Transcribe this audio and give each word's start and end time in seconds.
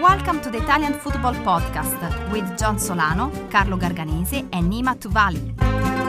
Welcome 0.00 0.40
to 0.40 0.50
the 0.50 0.56
Italian 0.62 0.94
Football 0.94 1.34
Podcast 1.34 2.00
with 2.32 2.58
John 2.58 2.78
Solano, 2.78 3.30
Carlo 3.50 3.76
Garganese, 3.76 4.48
and 4.50 4.72
Nima 4.72 4.96
Tuvali. 4.98 5.99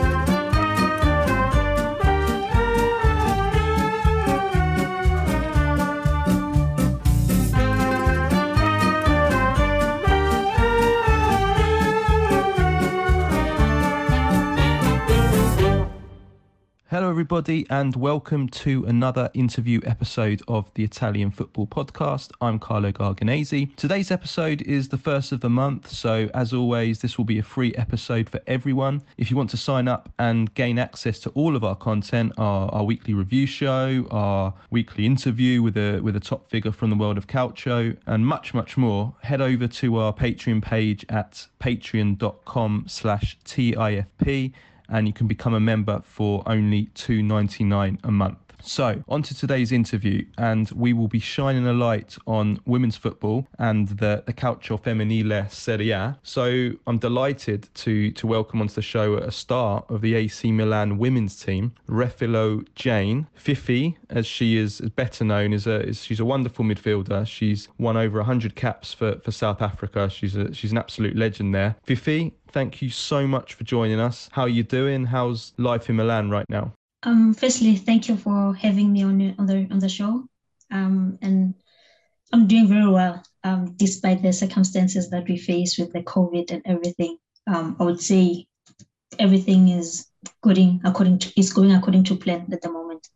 Hello, 16.91 17.09
everybody, 17.09 17.65
and 17.69 17.95
welcome 17.95 18.49
to 18.49 18.83
another 18.83 19.29
interview 19.33 19.79
episode 19.85 20.41
of 20.49 20.69
the 20.73 20.83
Italian 20.83 21.31
Football 21.31 21.67
Podcast. 21.67 22.31
I'm 22.41 22.59
Carlo 22.59 22.91
Garganese. 22.91 23.73
Today's 23.77 24.11
episode 24.11 24.61
is 24.63 24.89
the 24.89 24.97
first 24.97 25.32
of 25.32 25.39
the 25.39 25.49
month, 25.49 25.89
so 25.89 26.29
as 26.33 26.51
always, 26.51 26.99
this 26.99 27.18
will 27.18 27.23
be 27.23 27.39
a 27.39 27.43
free 27.43 27.73
episode 27.75 28.29
for 28.29 28.41
everyone. 28.46 29.01
If 29.18 29.32
you 29.32 29.37
want 29.37 29.49
to 29.51 29.57
sign 29.57 29.87
up 29.87 30.11
and 30.19 30.54
gain 30.54 30.77
access 30.77 31.19
to 31.19 31.29
all 31.29 31.55
of 31.55 31.63
our 31.63 31.77
content, 31.77 32.34
our, 32.38 32.70
our 32.73 32.84
weekly 32.84 33.13
review 33.13 33.46
show, 33.46 34.05
our 34.12 34.54
weekly 34.70 35.05
interview 35.05 35.62
with 35.62 35.77
a 35.77 36.02
with 36.02 36.18
a 36.18 36.20
top 36.20 36.49
figure 36.49 36.73
from 36.73 36.90
the 36.90 36.98
world 36.98 37.18
of 37.18 37.26
calcio, 37.26 37.96
and 38.08 38.27
much, 38.27 38.54
much 38.54 38.76
more, 38.76 39.16
head 39.21 39.40
over 39.40 39.66
to 39.66 39.96
our 39.96 40.12
Patreon 40.12 40.62
page 40.62 41.05
at 41.08 41.48
patreon.com/tifp 41.62 44.54
and 44.91 45.08
you 45.08 45.13
can 45.13 45.26
become 45.26 45.54
a 45.54 45.59
member 45.59 46.02
for 46.05 46.44
only 46.45 46.88
$2.99 46.95 47.98
a 48.04 48.12
month. 48.12 48.38
So, 48.64 49.04
on 49.08 49.24
to 49.24 49.36
today's 49.36 49.72
interview, 49.72 50.26
and 50.38 50.70
we 50.72 50.94
will 50.94 51.08
be 51.08 51.20
shining 51.20 51.68
a 51.68 51.74
light 51.74 52.18
on 52.28 52.60
women's 52.66 52.96
football 52.96 53.48
and 53.60 53.88
the, 53.88 54.24
the 54.26 54.34
Calcio 54.34 54.82
Femminile 54.82 55.52
Serie 55.52 55.92
A. 55.92 56.18
So, 56.24 56.72
I'm 56.88 56.98
delighted 56.98 57.68
to, 57.76 58.12
to 58.12 58.27
welcome 58.27 58.62
onto 58.62 58.76
the 58.76 58.82
show 58.82 59.16
a 59.16 59.32
star 59.32 59.84
of 59.90 60.02
the 60.02 60.16
AC 60.16 60.52
Milan 60.52 60.98
women's 60.98 61.35
team, 61.44 61.74
Refiloe 61.90 62.66
Jane. 62.76 63.27
Fifi, 63.35 63.98
as 64.09 64.27
she 64.27 64.58
is 64.58 64.81
better 64.95 65.23
known, 65.23 65.53
is 65.53 65.67
a 65.67 65.81
is, 65.81 66.03
she's 66.03 66.19
a 66.19 66.25
wonderful 66.25 66.63
midfielder. 66.63 67.25
She's 67.28 67.67
won 67.78 67.97
over 67.97 68.19
100 68.19 68.55
caps 68.55 68.94
for, 68.94 69.19
for 69.19 69.31
South 69.31 69.61
Africa. 69.61 70.09
She's 70.09 70.35
a, 70.35 70.53
she's 70.53 70.72
an 70.72 70.78
absolute 70.78 71.16
legend 71.16 71.55
there. 71.55 71.75
Fifi, 71.83 72.33
thank 72.50 72.81
you 72.81 72.89
so 72.89 73.28
much 73.28 73.55
for 73.55 73.63
joining 73.63 74.00
us. 74.00 74.30
How 74.31 74.44
are 74.44 74.50
you 74.50 74.63
doing? 74.63 75.05
How's 75.05 75.53
life 75.57 75.89
in 75.89 75.95
Milan 75.95 76.30
right 76.30 76.45
now? 76.50 76.73
Um, 77.03 77.33
firstly, 77.33 77.75
thank 77.75 78.07
you 78.07 78.17
for 78.17 78.53
having 78.53 78.91
me 78.94 79.03
on 79.03 79.17
the 79.17 79.35
on 79.39 79.45
the 79.47 79.67
on 79.71 79.80
the 79.80 79.89
show. 79.89 80.25
Um, 80.71 81.17
and 81.21 81.55
I'm 82.31 82.47
doing 82.47 82.67
very 82.67 82.88
well, 82.88 83.23
um, 83.44 83.73
despite 83.75 84.21
the 84.21 84.31
circumstances 84.31 85.09
that 85.09 85.27
we 85.27 85.38
face 85.38 85.77
with 85.77 85.91
the 85.94 86.03
COVID 86.03 86.52
and 86.52 86.61
everything. 86.66 87.17
Um, 87.47 87.75
I 87.79 87.83
would 87.83 88.02
say 88.02 88.47
everything 89.19 89.69
is 89.69 90.07
going 90.44 90.81
according 90.83 91.19
to 91.19 91.39
is 91.39 91.52
going 91.52 91.72
according 91.72 92.03
to 92.05 92.16
plan 92.16 92.47
at 92.52 92.61
the 92.61 92.72
moment. 92.72 93.07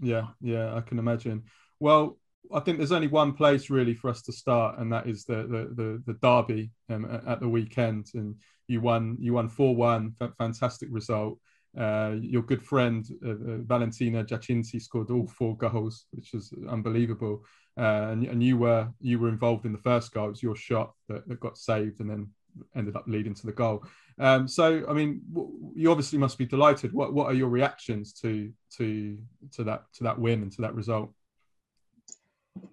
Yeah, 0.00 0.28
yeah, 0.40 0.74
I 0.74 0.80
can 0.80 0.98
imagine. 0.98 1.42
Well, 1.80 2.18
I 2.52 2.60
think 2.60 2.78
there's 2.78 2.92
only 2.92 3.08
one 3.08 3.32
place 3.32 3.68
really 3.68 3.94
for 3.94 4.10
us 4.10 4.22
to 4.22 4.32
start, 4.32 4.78
and 4.78 4.92
that 4.92 5.08
is 5.08 5.24
the 5.24 5.42
the 5.42 5.74
the, 5.74 6.02
the 6.06 6.18
derby 6.22 6.70
um, 6.88 7.04
at 7.26 7.40
the 7.40 7.48
weekend. 7.48 8.06
And 8.14 8.36
you 8.68 8.80
won 8.80 9.16
you 9.20 9.32
won 9.34 9.48
four 9.48 9.74
one, 9.74 10.14
fantastic 10.38 10.88
result. 10.92 11.38
Uh, 11.78 12.16
your 12.20 12.42
good 12.42 12.62
friend 12.62 13.04
uh, 13.24 13.30
uh, 13.30 13.58
Valentina 13.62 14.22
Giacinti 14.24 14.80
scored 14.80 15.10
all 15.10 15.26
four 15.26 15.56
goals, 15.56 16.06
which 16.12 16.32
was 16.32 16.52
unbelievable. 16.68 17.44
Uh, 17.76 18.08
and, 18.12 18.24
and, 18.26 18.42
you 18.42 18.56
were 18.56 18.88
you 19.00 19.18
were 19.18 19.28
involved 19.28 19.64
in 19.64 19.72
the 19.72 19.78
first 19.78 20.12
goal. 20.12 20.26
It 20.26 20.30
was 20.30 20.42
your 20.42 20.54
shot 20.54 20.92
that, 21.08 21.26
that 21.26 21.40
got 21.40 21.58
saved 21.58 21.98
and 21.98 22.08
then 22.08 22.28
ended 22.76 22.94
up 22.94 23.04
leading 23.08 23.34
to 23.34 23.46
the 23.46 23.52
goal. 23.52 23.84
Um, 24.20 24.46
so, 24.46 24.84
I 24.88 24.92
mean, 24.92 25.22
w- 25.32 25.72
you 25.74 25.90
obviously 25.90 26.18
must 26.18 26.38
be 26.38 26.46
delighted. 26.46 26.92
What 26.92 27.12
what 27.12 27.26
are 27.26 27.34
your 27.34 27.48
reactions 27.48 28.12
to 28.20 28.52
to 28.76 29.18
to 29.52 29.64
that 29.64 29.84
to 29.94 30.04
that 30.04 30.18
win 30.18 30.42
and 30.42 30.52
to 30.52 30.62
that 30.62 30.74
result? 30.74 31.12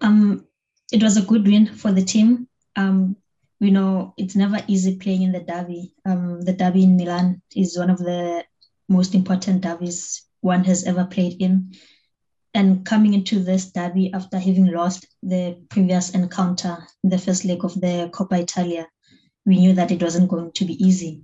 Um, 0.01 0.45
it 0.91 1.01
was 1.01 1.17
a 1.17 1.23
good 1.23 1.47
win 1.47 1.73
for 1.73 1.91
the 1.91 2.03
team. 2.03 2.47
Um, 2.75 3.15
we 3.59 3.71
know 3.71 4.13
it's 4.17 4.35
never 4.35 4.59
easy 4.67 4.97
playing 4.97 5.23
in 5.23 5.31
the 5.31 5.39
derby. 5.39 5.93
Um, 6.05 6.41
the 6.41 6.53
derby 6.53 6.83
in 6.83 6.97
Milan 6.97 7.41
is 7.55 7.77
one 7.77 7.89
of 7.89 7.99
the 7.99 8.43
most 8.91 9.15
important 9.15 9.61
derbies 9.61 10.23
one 10.41 10.63
has 10.65 10.83
ever 10.83 11.05
played 11.05 11.41
in. 11.41 11.73
And 12.53 12.85
coming 12.85 13.13
into 13.13 13.39
this 13.39 13.71
derby 13.71 14.13
after 14.13 14.37
having 14.37 14.67
lost 14.67 15.07
the 15.23 15.57
previous 15.69 16.09
encounter 16.09 16.77
in 17.03 17.09
the 17.09 17.17
first 17.17 17.45
leg 17.45 17.63
of 17.63 17.79
the 17.79 18.09
Coppa 18.11 18.41
Italia, 18.41 18.87
we 19.45 19.57
knew 19.57 19.73
that 19.73 19.91
it 19.91 20.03
wasn't 20.03 20.29
going 20.29 20.51
to 20.53 20.65
be 20.65 20.73
easy. 20.85 21.23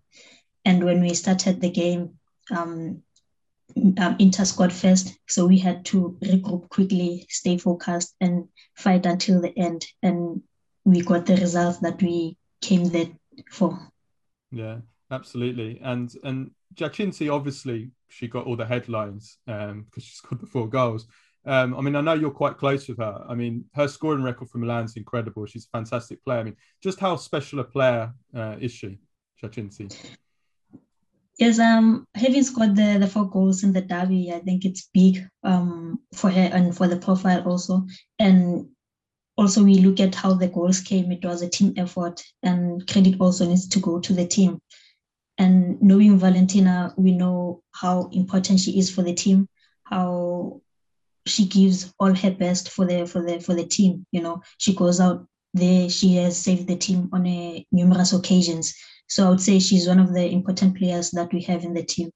And 0.63 0.83
when 0.83 1.01
we 1.01 1.13
started 1.13 1.59
the 1.59 1.69
game, 1.69 2.17
um, 2.49 3.03
um, 3.97 4.15
Inter 4.19 4.45
scored 4.45 4.71
first, 4.71 5.17
so 5.27 5.45
we 5.45 5.57
had 5.59 5.85
to 5.85 6.17
regroup 6.23 6.69
quickly, 6.69 7.25
stay 7.29 7.57
focused, 7.57 8.15
and 8.21 8.47
fight 8.75 9.05
until 9.05 9.41
the 9.41 9.57
end. 9.57 9.85
And 10.01 10.41
we 10.85 11.01
got 11.01 11.25
the 11.25 11.35
result 11.35 11.81
that 11.81 12.01
we 12.01 12.37
came 12.61 12.85
there 12.85 13.09
for. 13.51 13.77
Yeah, 14.51 14.77
absolutely. 15.11 15.79
And 15.83 16.09
and 16.23 16.51
Giacinti, 16.75 17.33
obviously, 17.33 17.91
she 18.09 18.27
got 18.27 18.45
all 18.45 18.55
the 18.55 18.65
headlines 18.65 19.37
um, 19.47 19.83
because 19.83 20.03
she 20.03 20.15
scored 20.15 20.41
the 20.41 20.47
four 20.47 20.67
goals. 20.67 21.07
Um, 21.45 21.75
I 21.77 21.81
mean, 21.81 21.95
I 21.95 22.01
know 22.01 22.13
you're 22.13 22.31
quite 22.31 22.57
close 22.57 22.87
with 22.89 22.97
her. 22.97 23.23
I 23.27 23.33
mean, 23.33 23.65
her 23.73 23.87
scoring 23.87 24.23
record 24.23 24.49
for 24.49 24.57
Milan 24.57 24.85
is 24.85 24.97
incredible. 24.97 25.45
She's 25.45 25.65
a 25.65 25.77
fantastic 25.77 26.23
player. 26.23 26.39
I 26.39 26.43
mean, 26.43 26.57
just 26.83 26.99
how 26.99 27.15
special 27.15 27.59
a 27.59 27.63
player 27.63 28.13
uh, 28.35 28.57
is 28.59 28.73
she, 28.73 28.99
Giacinti? 29.41 29.95
Yes, 31.39 31.59
um, 31.59 32.07
having 32.15 32.43
scored 32.43 32.75
the, 32.75 32.97
the 32.99 33.07
four 33.07 33.29
goals 33.29 33.63
in 33.63 33.71
the 33.71 33.81
derby, 33.81 34.33
I 34.33 34.39
think 34.39 34.65
it's 34.65 34.89
big 34.91 35.25
um, 35.43 35.99
for 36.13 36.31
her 36.31 36.49
and 36.51 36.75
for 36.75 36.87
the 36.87 36.97
profile 36.97 37.43
also. 37.47 37.85
And 38.17 38.69
also, 39.37 39.63
we 39.63 39.75
look 39.75 39.99
at 39.99 40.15
how 40.15 40.33
the 40.33 40.47
goals 40.47 40.81
came. 40.81 41.11
It 41.11 41.23
was 41.23 41.43
a 41.43 41.49
team 41.49 41.73
effort, 41.77 42.23
and 42.41 42.85
credit 42.87 43.21
also 43.21 43.45
needs 43.45 43.67
to 43.67 43.79
go 43.79 43.99
to 43.99 44.13
the 44.13 44.25
team. 44.25 44.59
And 45.37 45.81
knowing 45.81 46.17
Valentina, 46.17 46.93
we 46.97 47.11
know 47.11 47.61
how 47.71 48.09
important 48.11 48.59
she 48.59 48.79
is 48.79 48.89
for 48.89 49.03
the 49.03 49.13
team, 49.13 49.47
how 49.83 50.61
she 51.25 51.45
gives 51.45 51.93
all 51.99 52.13
her 52.13 52.31
best 52.31 52.69
for 52.69 52.85
the 52.85 53.05
for 53.05 53.21
the 53.21 53.39
for 53.39 53.53
the 53.53 53.65
team. 53.65 54.05
You 54.11 54.21
know, 54.21 54.41
she 54.57 54.73
goes 54.73 54.99
out 54.99 55.27
there, 55.53 55.89
she 55.89 56.15
has 56.15 56.37
saved 56.37 56.67
the 56.67 56.75
team 56.75 57.09
on 57.13 57.25
a 57.27 57.65
numerous 57.71 58.13
occasions. 58.13 58.75
So 59.07 59.27
I 59.27 59.29
would 59.29 59.41
say 59.41 59.59
she's 59.59 59.87
one 59.87 59.99
of 59.99 60.13
the 60.13 60.27
important 60.27 60.77
players 60.77 61.11
that 61.11 61.31
we 61.31 61.41
have 61.43 61.63
in 61.63 61.73
the 61.73 61.83
team. 61.83 62.09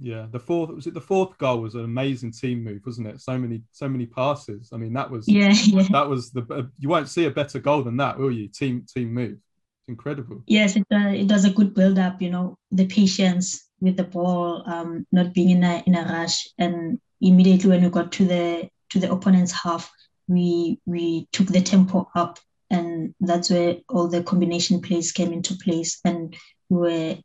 Yeah, 0.00 0.26
the 0.30 0.38
fourth 0.38 0.70
was 0.70 0.86
it 0.86 0.94
the 0.94 1.00
fourth 1.00 1.36
goal 1.38 1.60
was 1.60 1.74
an 1.74 1.84
amazing 1.84 2.32
team 2.32 2.62
move, 2.62 2.82
wasn't 2.84 3.08
it? 3.08 3.20
So 3.20 3.38
many 3.38 3.62
so 3.72 3.88
many 3.88 4.06
passes. 4.06 4.70
I 4.72 4.76
mean, 4.76 4.92
that 4.92 5.10
was 5.10 5.26
yeah, 5.26 5.52
yeah. 5.64 5.88
that 5.90 6.08
was 6.08 6.30
the 6.30 6.70
you 6.78 6.88
won't 6.90 7.08
see 7.08 7.24
a 7.24 7.30
better 7.30 7.58
goal 7.58 7.82
than 7.82 7.96
that, 7.96 8.18
will 8.18 8.30
you? 8.30 8.48
Team 8.48 8.84
team 8.94 9.12
move 9.14 9.38
incredible. 9.88 10.42
Yes, 10.46 10.76
it, 10.76 10.84
uh, 10.92 11.08
it 11.08 11.26
does 11.26 11.44
a 11.44 11.50
good 11.50 11.74
build 11.74 11.98
up, 11.98 12.22
you 12.22 12.30
know, 12.30 12.56
the 12.70 12.86
patience 12.86 13.68
with 13.80 13.96
the 13.96 14.04
ball, 14.04 14.62
um, 14.66 15.06
not 15.12 15.34
being 15.34 15.50
in 15.50 15.64
a 15.64 15.82
in 15.86 15.94
a 15.94 16.02
rush, 16.02 16.48
and 16.58 17.00
immediately 17.20 17.70
when 17.70 17.82
we 17.82 17.90
got 17.90 18.12
to 18.12 18.24
the 18.24 18.68
to 18.90 18.98
the 18.98 19.10
opponent's 19.10 19.52
half, 19.52 19.90
we 20.28 20.78
we 20.86 21.28
took 21.32 21.48
the 21.48 21.60
tempo 21.60 22.08
up, 22.14 22.38
and 22.70 23.14
that's 23.20 23.50
where 23.50 23.76
all 23.88 24.08
the 24.08 24.22
combination 24.22 24.80
plays 24.80 25.12
came 25.12 25.32
into 25.32 25.56
place, 25.56 26.00
and 26.04 26.36
we 26.68 26.78
were 26.78 27.16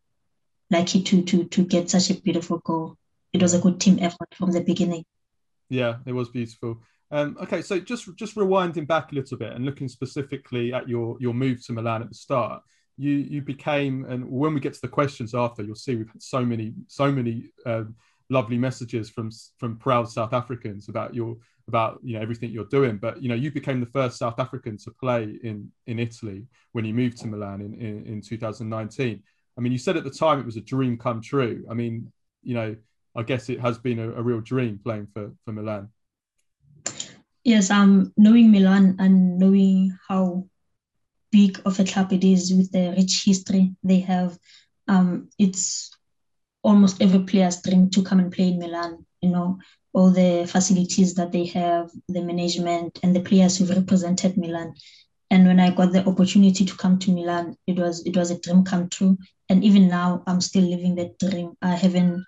lucky 0.72 1.03
to 1.03 1.24
to 1.24 1.45
to 1.45 1.66
get 1.66 1.90
such 1.90 2.09
a 2.09 2.22
beautiful 2.22 2.59
goal. 2.59 2.95
It 3.34 3.41
was 3.41 3.53
a 3.53 3.59
good 3.59 3.80
team 3.80 3.97
effort 4.00 4.34
from 4.35 4.51
the 4.51 4.62
beginning. 4.62 5.06
Yeah, 5.69 5.97
it 6.06 6.13
was 6.13 6.30
beautiful. 6.30 6.81
Um, 7.13 7.38
okay, 7.40 7.62
so 7.62 7.79
just 7.79 8.09
just 8.16 8.35
rewinding 8.35 8.88
back 8.88 9.12
a 9.12 9.16
little 9.16 9.38
bit 9.38 9.53
and 9.53 9.63
looking 9.63 9.88
specifically 9.88 10.74
at 10.74 10.90
your 10.90 11.15
your 11.19 11.36
move 11.36 11.63
to 11.68 11.71
Milan 11.71 12.01
at 12.01 12.10
the 12.10 12.15
start, 12.15 12.63
you 12.98 13.12
you 13.12 13.39
became 13.39 14.04
and 14.06 14.27
when 14.27 14.56
we 14.56 14.60
get 14.60 14.74
to 14.74 14.81
the 14.81 14.88
questions 14.88 15.36
after, 15.36 15.62
you'll 15.62 15.75
see 15.75 15.95
we've 15.95 16.10
had 16.10 16.24
so 16.24 16.44
many 16.44 16.74
so 16.88 17.12
many 17.12 17.51
um, 17.68 17.94
lovely 18.31 18.57
messages 18.57 19.12
from 19.12 19.30
from 19.60 19.77
proud 19.77 20.10
South 20.10 20.33
Africans 20.33 20.89
about 20.89 21.13
your 21.13 21.38
about 21.68 22.00
you 22.01 22.15
know 22.15 22.21
everything 22.24 22.50
you're 22.50 22.65
doing. 22.65 22.98
But 22.98 23.21
you 23.21 23.30
know 23.30 23.36
you 23.36 23.51
became 23.51 23.80
the 23.80 23.86
first 23.86 24.18
South 24.18 24.39
African 24.39 24.75
to 24.80 24.89
play 24.89 25.38
in 25.44 25.71
in 25.86 26.00
Italy 26.00 26.48
when 26.71 26.83
you 26.83 26.95
moved 26.95 27.19
to 27.19 27.27
Milan 27.27 27.62
in 27.62 27.75
in, 27.75 28.07
in 28.07 28.21
2019. 28.21 29.21
I 29.56 29.62
mean, 29.62 29.71
you 29.71 29.77
said 29.77 29.98
at 29.98 30.04
the 30.04 30.09
time 30.09 30.39
it 30.39 30.48
was 30.48 30.57
a 30.57 30.62
dream 30.62 30.98
come 30.98 31.21
true. 31.21 31.63
I 31.69 31.75
mean, 31.75 32.12
you 32.42 32.56
know, 32.56 32.75
I 33.16 33.21
guess 33.21 33.50
it 33.50 33.59
has 33.59 33.77
been 33.77 34.00
a, 34.00 34.13
a 34.13 34.24
real 34.24 34.42
dream 34.42 34.80
playing 34.83 35.09
for 35.13 35.31
for 35.45 35.51
Milan 35.51 35.89
yes, 37.44 37.69
um, 37.72 38.13
knowing 38.18 38.51
Milan 38.51 38.98
and 39.00 39.38
knowing 39.40 39.98
how 40.07 40.45
big 41.31 41.60
of 41.66 41.80
a 41.80 41.84
club 41.84 42.13
it 42.13 42.24
is 42.24 42.54
with 42.54 42.72
the 42.72 42.94
rich 42.98 43.24
history 43.25 43.75
they 43.84 44.00
have, 44.01 44.38
um, 44.88 45.30
it's 45.40 45.92
almost 46.63 47.01
every 47.01 47.24
player's 47.24 47.62
dream 47.62 47.90
to 47.92 48.04
come 48.04 48.19
and 48.19 48.31
play 48.31 48.50
in 48.50 48.60
Milan. 48.60 49.06
You 49.22 49.30
know, 49.30 49.60
all 49.94 50.12
the 50.12 50.48
facilities 50.48 51.16
that 51.16 51.31
they 51.31 51.45
have, 51.48 51.90
the 52.07 52.22
management, 52.22 53.00
and 53.04 53.16
the 53.16 53.22
players 53.22 53.57
who've 53.57 53.69
represented 53.69 54.38
Milan. 54.38 54.74
And 55.31 55.48
when 55.48 55.60
I 55.60 55.72
got 55.72 55.92
the 55.92 56.06
opportunity 56.07 56.66
to 56.66 56.75
come 56.78 57.00
to 57.00 57.12
Milan, 57.12 57.56
it 57.68 57.78
was 57.80 58.06
it 58.06 58.16
was 58.16 58.31
a 58.31 58.40
dream 58.40 58.63
come 58.63 58.90
true. 58.90 59.18
And 59.50 59.63
even 59.63 59.88
now, 59.88 60.24
I'm 60.28 60.42
still 60.42 60.63
living 60.63 60.95
that 60.95 61.18
dream. 61.19 61.54
I 61.62 61.75
haven't 61.75 62.24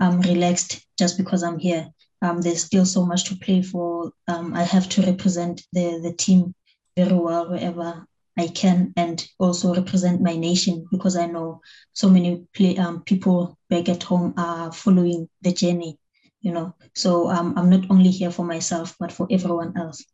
um, 0.00 0.20
relaxed 0.20 0.86
just 0.98 1.16
because 1.16 1.42
I'm 1.42 1.58
here. 1.58 1.88
Um, 2.22 2.40
there's 2.40 2.64
still 2.64 2.84
so 2.84 3.06
much 3.06 3.24
to 3.24 3.36
play 3.36 3.62
for. 3.62 4.12
Um, 4.28 4.54
I 4.54 4.62
have 4.62 4.88
to 4.90 5.02
represent 5.02 5.62
the 5.72 6.00
the 6.02 6.12
team 6.12 6.54
very 6.96 7.16
well 7.16 7.50
wherever 7.50 8.06
I 8.38 8.48
can, 8.48 8.92
and 8.96 9.26
also 9.38 9.74
represent 9.74 10.20
my 10.20 10.36
nation 10.36 10.86
because 10.90 11.16
I 11.16 11.26
know 11.26 11.60
so 11.92 12.08
many 12.08 12.46
play, 12.54 12.76
um, 12.76 13.02
people 13.04 13.58
back 13.68 13.88
at 13.88 14.02
home 14.02 14.34
are 14.36 14.72
following 14.72 15.28
the 15.42 15.52
journey. 15.52 15.98
You 16.40 16.52
know, 16.52 16.74
so 16.94 17.28
um, 17.30 17.54
I'm 17.56 17.68
not 17.68 17.90
only 17.90 18.10
here 18.10 18.30
for 18.30 18.44
myself, 18.44 18.96
but 18.98 19.12
for 19.12 19.26
everyone 19.30 19.76
else. 19.76 20.04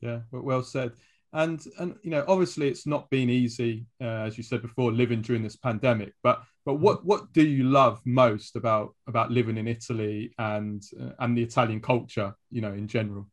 Yeah, 0.00 0.20
well 0.32 0.62
said. 0.62 0.92
And 1.32 1.64
and 1.78 1.94
you 2.02 2.10
know, 2.10 2.24
obviously, 2.26 2.68
it's 2.68 2.86
not 2.86 3.08
been 3.10 3.30
easy, 3.30 3.86
uh, 4.00 4.26
as 4.26 4.36
you 4.36 4.42
said 4.42 4.62
before, 4.62 4.92
living 4.92 5.22
during 5.22 5.42
this 5.42 5.56
pandemic. 5.56 6.12
But 6.22 6.42
but 6.66 6.74
what 6.74 7.04
what 7.04 7.32
do 7.32 7.42
you 7.42 7.64
love 7.64 8.00
most 8.04 8.56
about 8.56 8.94
about 9.06 9.30
living 9.30 9.56
in 9.56 9.68
Italy 9.68 10.32
and 10.38 10.82
uh, 11.00 11.10
and 11.20 11.36
the 11.36 11.42
Italian 11.42 11.80
culture, 11.80 12.34
you 12.50 12.60
know, 12.60 12.72
in 12.72 12.88
general? 12.88 13.28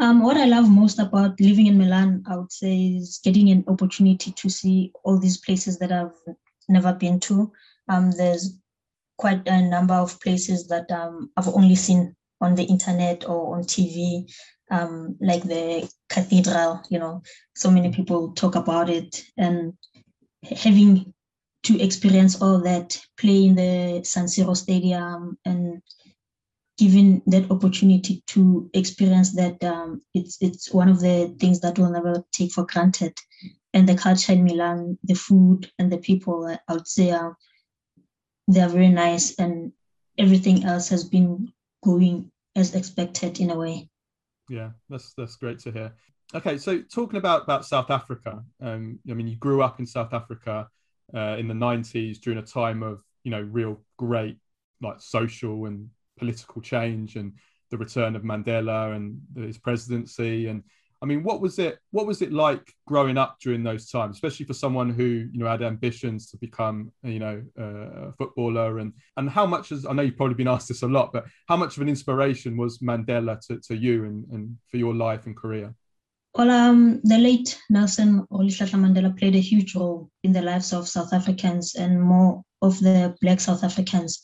Um, 0.00 0.22
what 0.22 0.36
I 0.36 0.44
love 0.44 0.70
most 0.70 1.00
about 1.00 1.40
living 1.40 1.66
in 1.66 1.78
Milan, 1.78 2.22
I 2.28 2.36
would 2.36 2.52
say, 2.52 2.96
is 2.98 3.20
getting 3.24 3.50
an 3.50 3.64
opportunity 3.66 4.30
to 4.30 4.48
see 4.48 4.92
all 5.02 5.18
these 5.18 5.38
places 5.38 5.78
that 5.78 5.90
I've 5.90 6.16
never 6.68 6.92
been 6.92 7.18
to. 7.20 7.50
Um, 7.88 8.12
there's 8.12 8.58
quite 9.16 9.48
a 9.48 9.62
number 9.62 9.94
of 9.94 10.20
places 10.20 10.68
that 10.68 10.88
um, 10.92 11.30
I've 11.36 11.48
only 11.48 11.74
seen 11.74 12.14
on 12.40 12.54
the 12.54 12.64
internet 12.64 13.28
or 13.28 13.56
on 13.56 13.64
TV 13.64 14.30
um, 14.70 15.16
like 15.20 15.42
the 15.42 15.90
cathedral, 16.08 16.82
you 16.90 16.98
know, 16.98 17.22
so 17.54 17.70
many 17.70 17.90
people 17.92 18.32
talk 18.32 18.54
about 18.54 18.88
it 18.90 19.24
and 19.36 19.74
having 20.42 21.12
to 21.64 21.80
experience 21.80 22.40
all 22.40 22.58
that, 22.60 23.00
play 23.18 23.44
in 23.46 23.54
the 23.54 24.02
San 24.04 24.26
Siro 24.26 24.56
Stadium 24.56 25.38
and 25.44 25.82
given 26.78 27.20
that 27.26 27.50
opportunity 27.50 28.22
to 28.28 28.70
experience 28.72 29.34
that, 29.34 29.62
um, 29.64 30.00
it's 30.14 30.38
it's 30.40 30.72
one 30.72 30.88
of 30.88 31.00
the 31.00 31.34
things 31.40 31.60
that 31.60 31.78
we'll 31.78 31.90
never 31.90 32.24
take 32.32 32.52
for 32.52 32.64
granted. 32.64 33.12
And 33.74 33.88
the 33.88 33.96
culture 33.96 34.32
in 34.32 34.44
Milan, 34.44 34.98
the 35.02 35.14
food 35.14 35.70
and 35.78 35.92
the 35.92 35.98
people, 35.98 36.46
I 36.46 36.72
would 36.72 36.88
say, 36.88 37.10
uh, 37.10 37.30
they 38.46 38.60
are 38.60 38.68
very 38.68 38.88
nice, 38.88 39.34
and 39.38 39.72
everything 40.16 40.64
else 40.64 40.88
has 40.88 41.04
been 41.04 41.52
going 41.84 42.30
as 42.56 42.74
expected 42.74 43.40
in 43.40 43.50
a 43.50 43.56
way. 43.56 43.88
Yeah, 44.48 44.70
that's 44.88 45.12
that's 45.14 45.36
great 45.36 45.58
to 45.60 45.72
hear. 45.72 45.92
Okay, 46.34 46.58
so 46.58 46.80
talking 46.82 47.18
about 47.18 47.42
about 47.42 47.64
South 47.64 47.90
Africa, 47.90 48.42
um, 48.60 48.98
I 49.10 49.14
mean, 49.14 49.28
you 49.28 49.36
grew 49.36 49.62
up 49.62 49.78
in 49.80 49.86
South 49.86 50.12
Africa 50.12 50.68
uh, 51.14 51.36
in 51.38 51.48
the 51.48 51.54
'90s 51.54 52.18
during 52.20 52.38
a 52.38 52.42
time 52.42 52.82
of 52.82 53.02
you 53.24 53.30
know 53.30 53.40
real 53.40 53.80
great 53.96 54.38
like 54.80 55.00
social 55.00 55.66
and 55.66 55.88
political 56.18 56.60
change 56.62 57.16
and 57.16 57.32
the 57.70 57.78
return 57.78 58.16
of 58.16 58.22
Mandela 58.22 58.94
and 58.94 59.20
his 59.36 59.58
presidency 59.58 60.46
and 60.46 60.62
I 61.00 61.06
mean, 61.06 61.22
what 61.22 61.40
was 61.40 61.58
it? 61.58 61.78
What 61.92 62.06
was 62.06 62.22
it 62.22 62.32
like 62.32 62.72
growing 62.86 63.16
up 63.16 63.38
during 63.40 63.62
those 63.62 63.88
times, 63.88 64.16
especially 64.16 64.46
for 64.46 64.54
someone 64.54 64.90
who 64.90 65.28
you 65.32 65.38
know 65.38 65.46
had 65.46 65.62
ambitions 65.62 66.30
to 66.30 66.36
become, 66.38 66.90
you 67.02 67.20
know, 67.20 67.42
a 67.56 68.12
footballer? 68.12 68.78
And 68.78 68.92
and 69.16 69.30
how 69.30 69.46
much 69.46 69.70
as 69.70 69.86
I 69.86 69.92
know 69.92 70.02
you've 70.02 70.16
probably 70.16 70.34
been 70.34 70.48
asked 70.56 70.68
this 70.68 70.82
a 70.82 70.88
lot, 70.88 71.12
but 71.12 71.26
how 71.48 71.56
much 71.56 71.76
of 71.76 71.82
an 71.82 71.88
inspiration 71.88 72.56
was 72.56 72.78
Mandela 72.78 73.40
to, 73.46 73.60
to 73.68 73.76
you 73.76 74.04
and, 74.04 74.24
and 74.32 74.56
for 74.70 74.76
your 74.76 74.94
life 74.94 75.26
and 75.26 75.36
career? 75.36 75.74
Well, 76.34 76.50
um, 76.50 77.00
the 77.04 77.18
late 77.18 77.60
Nelson 77.70 78.26
Rolihlahla 78.30 78.78
Mandela 78.78 79.16
played 79.18 79.34
a 79.34 79.40
huge 79.40 79.74
role 79.74 80.10
in 80.22 80.32
the 80.32 80.42
lives 80.42 80.72
of 80.72 80.88
South 80.88 81.12
Africans 81.12 81.74
and 81.74 82.00
more 82.00 82.42
of 82.60 82.78
the 82.80 83.16
Black 83.20 83.40
South 83.40 83.64
Africans. 83.64 84.22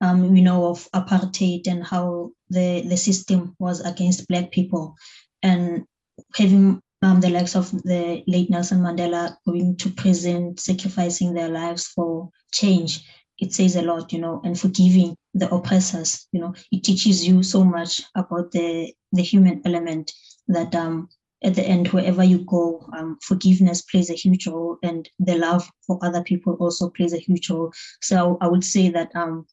Um, 0.00 0.32
we 0.32 0.42
know 0.42 0.66
of 0.66 0.88
apartheid 0.94 1.66
and 1.66 1.84
how 1.84 2.32
the, 2.50 2.82
the 2.88 2.96
system 2.96 3.54
was 3.58 3.80
against 3.80 4.28
Black 4.28 4.50
people. 4.50 4.94
And 5.42 5.84
having 6.34 6.80
um, 7.02 7.20
the 7.20 7.30
likes 7.30 7.54
of 7.54 7.70
the 7.82 8.22
late 8.26 8.50
Nelson 8.50 8.80
Mandela 8.80 9.36
going 9.46 9.76
to 9.76 9.90
prison, 9.90 10.56
sacrificing 10.56 11.34
their 11.34 11.48
lives 11.48 11.86
for 11.88 12.30
change, 12.52 13.04
it 13.38 13.52
says 13.52 13.76
a 13.76 13.82
lot, 13.82 14.12
you 14.12 14.20
know, 14.20 14.40
and 14.44 14.58
forgiving 14.58 15.16
the 15.34 15.52
oppressors, 15.52 16.28
you 16.32 16.40
know, 16.40 16.54
it 16.70 16.84
teaches 16.84 17.26
you 17.26 17.42
so 17.42 17.64
much 17.64 18.00
about 18.14 18.50
the 18.52 18.92
the 19.12 19.22
human 19.22 19.60
element 19.64 20.12
that 20.48 20.74
um 20.74 21.08
at 21.44 21.54
the 21.54 21.62
end, 21.62 21.88
wherever 21.88 22.24
you 22.24 22.38
go, 22.46 22.88
um, 22.96 23.18
forgiveness 23.22 23.82
plays 23.82 24.08
a 24.08 24.14
huge 24.14 24.46
role, 24.46 24.78
and 24.82 25.08
the 25.18 25.36
love 25.36 25.68
for 25.86 25.98
other 26.02 26.22
people 26.22 26.56
also 26.58 26.88
plays 26.88 27.12
a 27.12 27.18
huge 27.18 27.50
role. 27.50 27.70
So 28.00 28.38
I 28.40 28.48
would 28.48 28.64
say 28.64 28.88
that 28.88 29.14
um, 29.14 29.46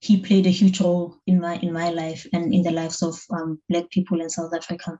he 0.00 0.20
played 0.20 0.46
a 0.46 0.50
huge 0.50 0.80
role 0.82 1.16
in 1.26 1.40
my 1.40 1.56
in 1.56 1.72
my 1.72 1.88
life 1.90 2.26
and 2.34 2.52
in 2.52 2.62
the 2.62 2.70
lives 2.70 3.02
of 3.02 3.18
um, 3.30 3.58
Black 3.70 3.88
people 3.90 4.20
in 4.20 4.28
South 4.28 4.52
Africa. 4.54 4.98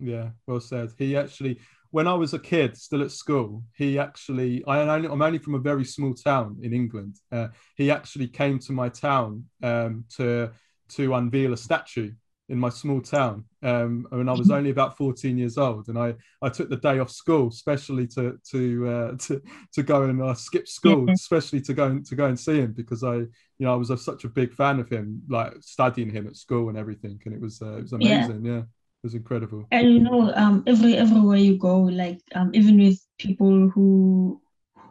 Yeah, 0.00 0.30
well 0.46 0.60
said. 0.60 0.90
He 0.96 1.16
actually, 1.16 1.58
when 1.90 2.06
I 2.06 2.14
was 2.14 2.34
a 2.34 2.38
kid, 2.38 2.76
still 2.76 3.02
at 3.02 3.10
school, 3.10 3.64
he 3.76 3.98
actually, 3.98 4.64
I 4.66 4.80
only, 4.80 5.08
I'm 5.08 5.22
only 5.22 5.38
from 5.38 5.54
a 5.54 5.58
very 5.58 5.84
small 5.84 6.14
town 6.14 6.58
in 6.62 6.72
England. 6.72 7.16
Uh, 7.32 7.48
he 7.76 7.90
actually 7.90 8.28
came 8.28 8.58
to 8.60 8.72
my 8.72 8.88
town 8.88 9.44
um, 9.62 10.04
to 10.16 10.50
to 10.90 11.14
unveil 11.14 11.52
a 11.52 11.56
statue 11.56 12.10
in 12.48 12.58
my 12.58 12.70
small 12.70 12.98
town 13.02 13.44
um, 13.62 14.06
when 14.08 14.26
I 14.26 14.32
was 14.32 14.50
only 14.50 14.70
about 14.70 14.96
14 14.96 15.36
years 15.36 15.58
old, 15.58 15.88
and 15.88 15.98
I, 15.98 16.14
I 16.40 16.48
took 16.48 16.70
the 16.70 16.76
day 16.76 16.98
off 16.98 17.10
school, 17.10 17.48
especially 17.48 18.06
to 18.08 18.38
to 18.50 18.88
uh, 18.88 19.16
to 19.18 19.42
to 19.74 19.82
go 19.82 20.04
and 20.04 20.22
uh, 20.22 20.34
skip 20.34 20.68
school, 20.68 21.10
especially 21.12 21.60
to 21.62 21.74
go 21.74 21.86
and 21.86 22.06
to 22.06 22.14
go 22.14 22.26
and 22.26 22.38
see 22.38 22.58
him 22.58 22.72
because 22.72 23.02
I 23.04 23.16
you 23.16 23.28
know 23.60 23.72
I 23.72 23.76
was 23.76 23.90
a, 23.90 23.98
such 23.98 24.24
a 24.24 24.28
big 24.28 24.54
fan 24.54 24.78
of 24.78 24.88
him, 24.88 25.22
like 25.28 25.54
studying 25.60 26.10
him 26.10 26.26
at 26.26 26.36
school 26.36 26.68
and 26.68 26.78
everything, 26.78 27.20
and 27.24 27.34
it 27.34 27.40
was 27.40 27.60
uh, 27.60 27.76
it 27.76 27.82
was 27.82 27.92
amazing, 27.92 28.44
yeah. 28.44 28.52
yeah 28.52 28.62
was 29.02 29.14
incredible. 29.14 29.66
And 29.70 29.88
you 29.88 30.00
know, 30.00 30.32
um, 30.34 30.64
every 30.66 30.96
everywhere 30.96 31.38
you 31.38 31.56
go, 31.56 31.80
like 31.80 32.20
um, 32.34 32.50
even 32.54 32.78
with 32.78 33.00
people 33.18 33.68
who 33.70 34.40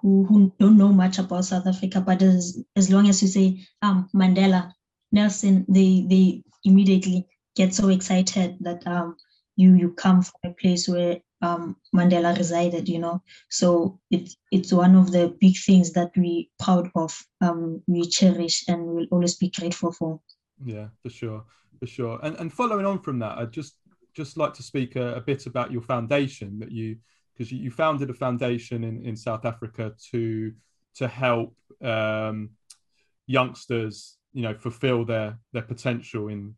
who 0.02 0.26
who 0.26 0.54
don't 0.60 0.78
know 0.78 0.90
much 0.90 1.20
about 1.20 1.46
South 1.46 1.68
Africa, 1.68 2.02
but 2.02 2.22
as 2.22 2.64
as 2.76 2.92
long 2.92 3.10
as 3.10 3.22
you 3.22 3.28
say 3.28 3.66
um 3.82 4.10
Mandela, 4.16 4.72
Nelson, 5.12 5.66
they 5.68 6.06
they 6.08 6.44
immediately 6.64 7.28
get 7.56 7.74
so 7.74 7.90
excited 7.90 8.58
that 8.62 8.86
um 8.88 9.18
you 9.56 9.76
you 9.76 9.92
come 9.94 10.22
from 10.22 10.40
a 10.52 10.54
place 10.54 10.88
where 10.88 11.18
um 11.42 11.76
Mandela 11.96 12.38
resided, 12.38 12.88
you 12.88 13.00
know. 13.00 13.22
So 13.50 14.00
it's 14.12 14.38
it's 14.52 14.72
one 14.72 14.96
of 14.96 15.12
the 15.12 15.36
big 15.40 15.58
things 15.58 15.92
that 15.94 16.12
we 16.16 16.50
proud 16.60 16.90
of, 16.96 17.18
um 17.42 17.82
we 17.88 18.08
cherish 18.08 18.64
and 18.68 18.86
will 18.86 19.08
always 19.12 19.36
be 19.36 19.50
grateful 19.50 19.92
for. 19.92 20.22
Yeah, 20.64 20.88
for 21.04 21.10
sure, 21.10 21.44
for 21.80 21.88
sure. 21.88 22.20
And 22.24 22.36
and 22.38 22.54
following 22.54 22.86
on 22.86 23.00
from 23.02 23.20
that, 23.20 23.38
I 23.38 23.46
just 23.46 23.76
just 24.18 24.36
like 24.36 24.54
to 24.56 24.64
speak 24.64 24.96
a, 24.96 25.14
a 25.14 25.22
bit 25.22 25.46
about 25.46 25.72
your 25.72 25.84
foundation 25.84 26.58
that 26.60 26.72
you 26.72 26.98
because 27.34 27.52
you, 27.52 27.60
you, 27.60 27.70
founded 27.70 28.10
a 28.10 28.14
foundation 28.16 28.84
in, 28.84 29.06
in 29.06 29.16
South 29.16 29.46
Africa 29.46 29.94
to 30.12 30.52
to 30.96 31.08
help 31.08 31.56
um, 31.84 32.50
youngsters, 33.28 34.18
you 34.34 34.42
know, 34.42 34.56
fulfill 34.56 35.06
their 35.06 35.38
their 35.54 35.62
potential 35.62 36.30
in 36.30 36.56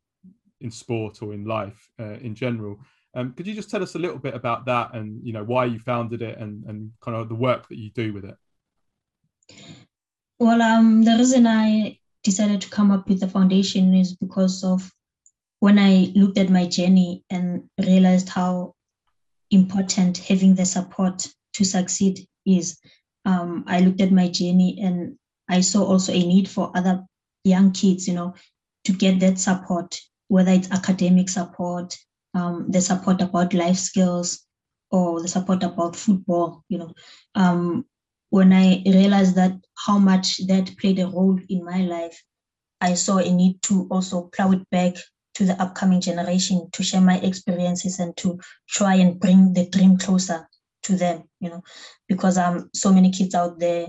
in 0.62 0.72
sport 0.72 1.22
or 1.22 1.34
in 1.34 1.44
life 1.44 1.92
uh, 2.00 2.18
in 2.28 2.34
general. 2.34 2.80
Um, 3.14 3.34
could 3.34 3.46
you 3.46 3.54
just 3.54 3.70
tell 3.70 3.84
us 3.84 3.96
a 3.96 4.00
little 4.00 4.20
bit 4.20 4.36
about 4.36 4.66
that 4.66 4.94
and 4.94 5.20
you 5.22 5.34
know 5.34 5.44
why 5.44 5.66
you 5.66 5.80
founded 5.80 6.22
it 6.22 6.38
and 6.38 6.64
and 6.66 6.92
kind 7.02 7.18
of 7.18 7.28
the 7.28 7.36
work 7.36 7.68
that 7.68 7.78
you 7.78 7.92
do 7.92 8.14
with 8.14 8.24
it? 8.24 8.38
Well, 10.40 10.62
um, 10.62 11.04
the 11.04 11.18
reason 11.18 11.46
I 11.46 12.00
decided 12.24 12.62
to 12.62 12.70
come 12.70 12.92
up 12.92 13.10
with 13.10 13.20
the 13.20 13.28
foundation 13.28 13.94
is 13.94 14.16
because 14.16 14.64
of 14.64 14.90
when 15.60 15.78
I 15.78 16.12
looked 16.16 16.38
at 16.38 16.50
my 16.50 16.66
journey 16.66 17.24
and 17.30 17.70
realized 17.78 18.30
how 18.30 18.76
important 19.52 20.18
having 20.18 20.56
the 20.56 20.66
support 20.66 21.28
to 21.54 21.66
succeed 21.66 22.28
is, 22.46 22.80
um, 23.26 23.66
I 23.68 23.82
looked 23.82 24.02
at 24.02 24.12
my 24.12 24.30
journey 24.30 24.80
and 24.82 25.18
I 25.50 25.62
saw 25.62 25.84
also 25.84 26.14
a 26.14 26.20
need 26.20 26.48
for 26.48 26.72
other 26.76 27.06
young 27.44 27.72
kids, 27.72 28.08
you 28.08 28.14
know, 28.14 28.36
to 28.86 28.94
get 28.94 29.20
that 29.20 29.40
support, 29.40 30.00
whether 30.28 30.52
it's 30.52 30.72
academic 30.72 31.28
support, 31.30 31.98
um, 32.34 32.68
the 32.70 32.82
support 32.82 33.22
about 33.22 33.54
life 33.54 33.78
skills, 33.78 34.46
or 34.92 35.22
the 35.22 35.28
support 35.28 35.64
about 35.64 35.96
football, 35.96 36.64
you 36.70 36.78
know. 36.78 36.94
Um, 37.36 37.86
when 38.30 38.54
I 38.54 38.84
realized 38.86 39.36
that 39.36 39.54
how 39.86 39.98
much 39.98 40.38
that 40.48 40.78
played 40.80 41.00
a 41.00 41.08
role 41.08 41.40
in 41.50 41.66
my 41.66 41.82
life, 41.82 42.22
I 42.80 42.94
saw 42.94 43.18
a 43.18 43.32
need 43.32 43.62
to 43.64 43.88
also 43.92 44.30
plow 44.34 44.52
it 44.52 44.70
back 44.70 44.94
to 45.40 45.46
the 45.46 45.62
upcoming 45.62 46.02
generation 46.02 46.68
to 46.74 46.84
share 46.84 47.00
my 47.00 47.18
experiences 47.20 47.98
and 47.98 48.16
to 48.18 48.38
try 48.68 48.96
and 48.96 49.22
bring 49.22 49.54
the 49.54 49.70
dream 49.70 49.98
closer 49.98 50.46
to 50.84 50.98
them 50.98 51.24
you 51.40 51.50
know 51.50 51.64
because 52.10 52.38
um 52.38 52.70
so 52.74 52.92
many 52.92 53.10
kids 53.10 53.34
out 53.34 53.58
there 53.58 53.88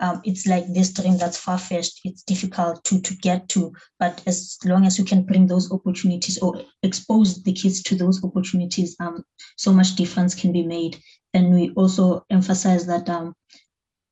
um, 0.00 0.20
it's 0.24 0.46
like 0.46 0.64
this 0.72 0.92
dream 0.92 1.18
that's 1.18 1.36
far 1.36 1.58
fetched. 1.58 2.00
It's 2.04 2.24
difficult 2.24 2.82
to 2.84 3.00
to 3.00 3.14
get 3.14 3.48
to, 3.50 3.72
but 4.00 4.20
as 4.26 4.58
long 4.64 4.86
as 4.86 4.98
you 4.98 5.04
can 5.04 5.22
bring 5.22 5.46
those 5.46 5.70
opportunities 5.70 6.36
or 6.38 6.62
expose 6.82 7.44
the 7.44 7.52
kids 7.52 7.80
to 7.84 7.94
those 7.94 8.22
opportunities, 8.24 8.96
um, 8.98 9.22
so 9.56 9.72
much 9.72 9.94
difference 9.94 10.34
can 10.34 10.50
be 10.52 10.64
made. 10.64 10.98
And 11.32 11.54
we 11.54 11.70
also 11.76 12.24
emphasize 12.28 12.86
that 12.86 13.08
um, 13.08 13.34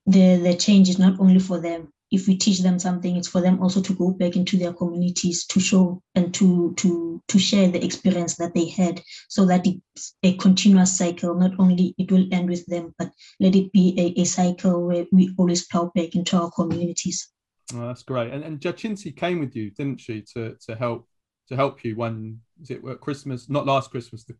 the 0.07 0.37
the 0.37 0.55
change 0.55 0.89
is 0.89 1.01
not 1.01 1.19
only 1.19 1.41
for 1.41 1.61
them, 1.61 1.93
if 2.13 2.29
we 2.29 2.37
teach 2.37 2.61
them 2.61 2.79
something, 2.79 3.17
it's 3.17 3.29
for 3.29 3.41
them 3.41 3.61
also 3.63 3.81
to 3.81 3.95
go 3.95 4.11
back 4.11 4.37
into 4.37 4.59
their 4.59 4.75
communities 4.75 5.47
to 5.47 5.59
show 5.59 6.03
and 6.15 6.33
to 6.35 6.75
to 6.77 7.23
to 7.29 7.39
share 7.39 7.69
the 7.69 7.83
experience 7.83 8.37
that 8.37 8.55
they 8.55 8.69
had, 8.69 9.03
so 9.29 9.47
that 9.47 9.67
it's 9.67 10.15
a 10.23 10.37
continuous 10.37 10.97
cycle. 10.97 11.35
Not 11.35 11.53
only 11.59 11.95
it 11.99 12.13
will 12.13 12.29
end 12.31 12.51
with 12.51 12.67
them, 12.67 12.95
but 12.99 13.11
let 13.41 13.57
it 13.57 13.73
be 13.73 13.95
a, 13.99 14.21
a 14.21 14.25
cycle 14.25 14.87
where 14.87 15.07
we 15.11 15.35
always 15.39 15.67
plow 15.67 15.91
back 15.95 16.15
into 16.15 16.37
our 16.37 16.51
communities. 16.51 17.33
Oh, 17.75 17.87
that's 17.87 18.03
great. 18.03 18.31
And 18.31 18.45
and 18.45 18.61
Giacinti 18.61 19.17
came 19.17 19.41
with 19.41 19.57
you, 19.57 19.71
didn't 19.71 20.01
she, 20.01 20.23
to 20.35 20.57
to 20.67 20.77
help 20.77 21.09
to 21.49 21.57
help 21.57 21.83
you 21.83 21.97
when 21.97 22.41
is 22.61 22.71
it 22.71 22.83
Christmas? 23.01 23.49
Not 23.49 23.67
last 23.67 23.91
Christmas, 23.91 24.25
the 24.25 24.37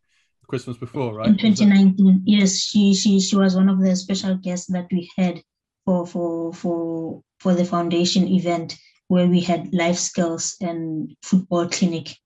Christmas 0.47 0.77
before, 0.77 1.15
right? 1.15 1.27
In 1.27 1.37
2019, 1.37 2.23
yes, 2.25 2.55
she 2.57 2.93
she 2.93 3.19
she 3.19 3.35
was 3.35 3.55
one 3.55 3.69
of 3.69 3.81
the 3.81 3.95
special 3.95 4.35
guests 4.35 4.67
that 4.67 4.87
we 4.91 5.09
had 5.17 5.41
for 5.85 6.05
for 6.05 6.53
for 6.53 7.21
for 7.43 7.53
the 7.53 7.65
foundation 7.65 8.27
event 8.27 8.77
where 9.09 9.27
we 9.27 9.41
had 9.41 9.73
life 9.73 9.97
skills 9.97 10.55
and 10.61 11.13
football 11.21 11.67
clinic 11.67 12.17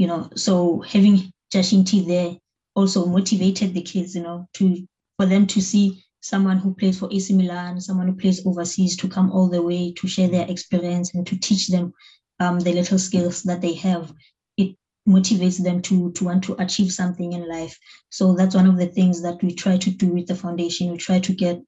you 0.00 0.06
know. 0.06 0.28
So 0.34 0.80
having 0.80 1.32
Giacinti 1.52 2.06
there 2.06 2.36
also 2.74 3.04
motivated 3.06 3.74
the 3.74 3.82
kids 3.82 4.14
you 4.14 4.22
know 4.22 4.46
to 4.54 4.86
for 5.16 5.26
them 5.26 5.46
to 5.48 5.60
see 5.60 6.02
someone 6.22 6.58
who 6.58 6.74
plays 6.74 6.98
for 6.98 7.08
AC 7.12 7.34
Milan 7.34 7.80
someone 7.80 8.08
who 8.08 8.16
plays 8.16 8.46
overseas 8.46 8.96
to 8.98 9.08
come 9.08 9.30
all 9.32 9.48
the 9.48 9.62
way 9.62 9.92
to 9.92 10.08
share 10.08 10.28
their 10.28 10.48
experience 10.48 11.14
and 11.14 11.26
to 11.26 11.38
teach 11.38 11.68
them 11.68 11.92
um, 12.38 12.60
the 12.60 12.72
little 12.72 12.98
skills 12.98 13.42
that 13.42 13.60
they 13.60 13.74
have. 13.74 14.12
It 14.56 14.76
motivates 15.06 15.62
them 15.62 15.82
to 15.82 16.12
to 16.12 16.24
want 16.24 16.44
to 16.44 16.56
achieve 16.62 16.92
something 16.92 17.32
in 17.34 17.48
life. 17.48 17.78
So 18.08 18.34
that's 18.34 18.54
one 18.54 18.66
of 18.66 18.78
the 18.78 18.86
things 18.86 19.20
that 19.22 19.42
we 19.42 19.54
try 19.54 19.76
to 19.76 19.90
do 19.90 20.08
with 20.08 20.26
the 20.28 20.34
foundation. 20.34 20.90
We 20.90 20.96
try 20.96 21.20
to 21.20 21.34
get 21.34 21.60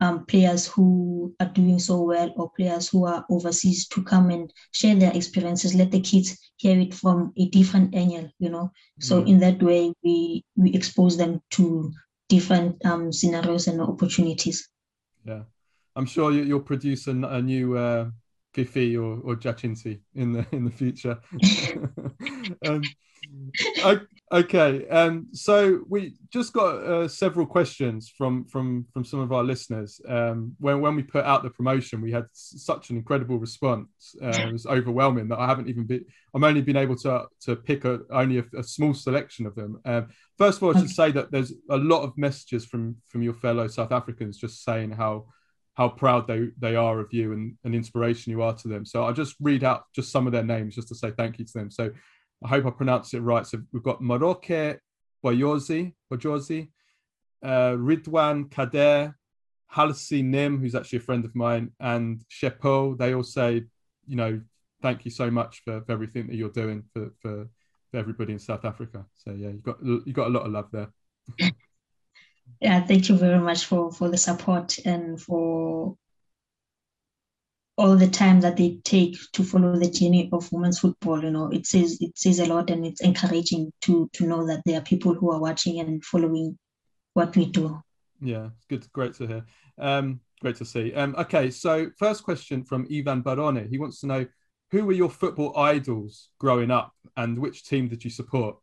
um, 0.00 0.24
players 0.26 0.66
who 0.66 1.34
are 1.40 1.48
doing 1.48 1.78
so 1.78 2.02
well 2.02 2.32
or 2.36 2.50
players 2.56 2.88
who 2.88 3.04
are 3.06 3.24
overseas 3.30 3.88
to 3.88 4.02
come 4.02 4.30
and 4.30 4.52
share 4.72 4.94
their 4.94 5.12
experiences 5.14 5.74
let 5.74 5.90
the 5.90 6.00
kids 6.00 6.38
hear 6.56 6.78
it 6.78 6.94
from 6.94 7.32
a 7.36 7.48
different 7.48 7.94
angle 7.94 8.30
you 8.38 8.48
know? 8.48 8.70
So 9.00 9.22
mm. 9.22 9.28
in 9.28 9.38
that 9.40 9.62
way 9.62 9.92
we 10.02 10.44
we 10.56 10.72
expose 10.72 11.16
them 11.16 11.40
to 11.50 11.92
different 12.28 12.84
um, 12.84 13.12
scenarios 13.12 13.66
and 13.66 13.80
opportunities. 13.80 14.68
Yeah. 15.24 15.42
I'm 15.96 16.06
sure 16.06 16.30
you, 16.30 16.54
will 16.54 16.62
produce 16.62 17.08
a, 17.08 17.10
a 17.10 17.42
new 17.42 17.76
uh, 17.76 18.10
Fifi 18.54 18.96
or, 18.96 19.18
or 19.24 19.32
in 19.34 20.32
the 20.32 20.46
in 20.52 20.64
the 20.64 20.70
future. 20.70 21.18
Um, 22.66 22.82
Okay, 24.30 24.86
um, 24.88 25.28
so 25.32 25.80
we 25.88 26.14
just 26.30 26.52
got 26.52 26.76
uh, 26.84 27.08
several 27.08 27.46
questions 27.46 28.10
from 28.10 28.44
from 28.44 28.84
from 28.92 29.02
some 29.02 29.20
of 29.20 29.32
our 29.32 29.42
listeners. 29.42 30.02
Um, 30.06 30.54
when 30.58 30.82
when 30.82 30.96
we 30.96 31.02
put 31.02 31.24
out 31.24 31.42
the 31.42 31.48
promotion, 31.48 32.02
we 32.02 32.12
had 32.12 32.26
such 32.32 32.90
an 32.90 32.96
incredible 32.96 33.38
response. 33.38 33.88
Uh, 34.22 34.28
it 34.28 34.52
was 34.52 34.66
overwhelming 34.66 35.28
that 35.28 35.38
I 35.38 35.46
haven't 35.46 35.68
even 35.68 35.86
been. 35.86 36.04
I'm 36.34 36.44
only 36.44 36.60
been 36.60 36.76
able 36.76 36.96
to 36.96 37.24
to 37.44 37.56
pick 37.56 37.86
a, 37.86 38.00
only 38.10 38.40
a, 38.40 38.44
a 38.58 38.62
small 38.62 38.92
selection 38.92 39.46
of 39.46 39.54
them. 39.54 39.80
Um, 39.86 40.08
first 40.36 40.58
of 40.58 40.64
all, 40.64 40.76
I 40.76 40.80
should 40.80 40.90
say 40.90 41.10
that 41.12 41.30
there's 41.30 41.54
a 41.70 41.78
lot 41.78 42.02
of 42.02 42.18
messages 42.18 42.66
from 42.66 42.96
from 43.06 43.22
your 43.22 43.34
fellow 43.34 43.66
South 43.66 43.92
Africans 43.92 44.36
just 44.36 44.62
saying 44.62 44.90
how 44.90 45.24
how 45.72 45.88
proud 45.88 46.26
they 46.26 46.48
they 46.58 46.76
are 46.76 47.00
of 47.00 47.14
you 47.14 47.32
and 47.32 47.56
an 47.64 47.74
inspiration 47.74 48.30
you 48.30 48.42
are 48.42 48.54
to 48.56 48.68
them. 48.68 48.84
So 48.84 49.04
I'll 49.04 49.14
just 49.14 49.36
read 49.40 49.64
out 49.64 49.84
just 49.94 50.12
some 50.12 50.26
of 50.26 50.34
their 50.34 50.44
names 50.44 50.74
just 50.74 50.88
to 50.88 50.94
say 50.94 51.12
thank 51.12 51.38
you 51.38 51.46
to 51.46 51.52
them. 51.54 51.70
So 51.70 51.92
I 52.44 52.48
hope 52.48 52.66
I 52.66 52.70
pronounced 52.70 53.14
it 53.14 53.20
right. 53.20 53.46
So 53.46 53.60
we've 53.72 53.82
got 53.82 54.00
Maroke 54.00 54.78
Boyozi, 55.24 55.92
Boyozi, 56.10 56.68
uh, 57.42 57.72
Ridwan 57.72 58.50
Kader, 58.50 59.16
Halsi 59.74 60.24
Nim, 60.24 60.58
who's 60.58 60.74
actually 60.74 60.98
a 60.98 61.02
friend 61.02 61.24
of 61.24 61.34
mine, 61.34 61.72
and 61.80 62.24
Shepo. 62.30 62.96
They 62.96 63.14
all 63.14 63.22
say, 63.22 63.64
you 64.06 64.16
know, 64.16 64.40
thank 64.82 65.04
you 65.04 65.10
so 65.10 65.30
much 65.30 65.62
for, 65.64 65.82
for 65.82 65.92
everything 65.92 66.26
that 66.28 66.36
you're 66.36 66.50
doing 66.50 66.84
for, 66.92 67.10
for, 67.20 67.48
for 67.90 67.96
everybody 67.96 68.32
in 68.32 68.38
South 68.38 68.64
Africa. 68.64 69.04
So 69.14 69.32
yeah, 69.32 69.48
you 69.48 69.58
got 69.58 69.82
you 69.84 70.12
got 70.12 70.28
a 70.28 70.30
lot 70.30 70.46
of 70.46 70.52
love 70.52 70.68
there. 70.72 70.88
yeah, 72.60 72.84
thank 72.84 73.08
you 73.08 73.16
very 73.16 73.40
much 73.40 73.66
for 73.66 73.92
for 73.92 74.08
the 74.08 74.16
support 74.16 74.78
and 74.84 75.20
for 75.20 75.96
all 77.78 77.96
the 77.96 78.08
time 78.08 78.40
that 78.40 78.56
they 78.56 78.80
take 78.84 79.16
to 79.32 79.44
follow 79.44 79.76
the 79.76 79.88
journey 79.88 80.28
of 80.32 80.52
women's 80.52 80.80
football 80.80 81.22
you 81.22 81.30
know 81.30 81.48
it 81.50 81.64
says 81.64 81.96
it 82.00 82.18
says 82.18 82.40
a 82.40 82.46
lot 82.46 82.70
and 82.70 82.84
it's 82.84 83.00
encouraging 83.00 83.72
to 83.80 84.10
to 84.12 84.26
know 84.26 84.44
that 84.46 84.60
there 84.66 84.78
are 84.78 84.82
people 84.82 85.14
who 85.14 85.30
are 85.30 85.40
watching 85.40 85.78
and 85.78 86.04
following 86.04 86.58
what 87.14 87.34
we 87.36 87.46
do. 87.46 87.80
Yeah 88.20 88.48
it's 88.56 88.66
good 88.66 88.92
great 88.92 89.14
to 89.14 89.26
hear. 89.26 89.46
Um 89.78 90.20
great 90.40 90.56
to 90.56 90.64
see. 90.64 90.92
Um 90.92 91.14
okay 91.16 91.50
so 91.50 91.90
first 91.98 92.24
question 92.24 92.64
from 92.64 92.86
ivan 92.92 93.22
barone 93.22 93.68
he 93.70 93.78
wants 93.78 94.00
to 94.00 94.08
know 94.08 94.26
who 94.72 94.84
were 94.84 94.92
your 94.92 95.08
football 95.08 95.56
idols 95.56 96.30
growing 96.38 96.70
up 96.72 96.92
and 97.16 97.38
which 97.38 97.64
team 97.64 97.88
did 97.88 98.04
you 98.04 98.10
support? 98.10 98.56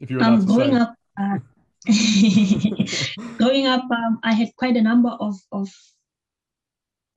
If 0.00 0.10
you're 0.10 0.22
um, 0.22 0.46
growing 0.46 0.74
say. 0.74 0.80
up 0.80 0.94
uh, 1.20 1.38
growing 3.38 3.66
up 3.66 3.82
um, 3.90 4.18
i 4.22 4.32
had 4.32 4.48
quite 4.56 4.76
a 4.76 4.82
number 4.82 5.10
of 5.20 5.34
of 5.52 5.68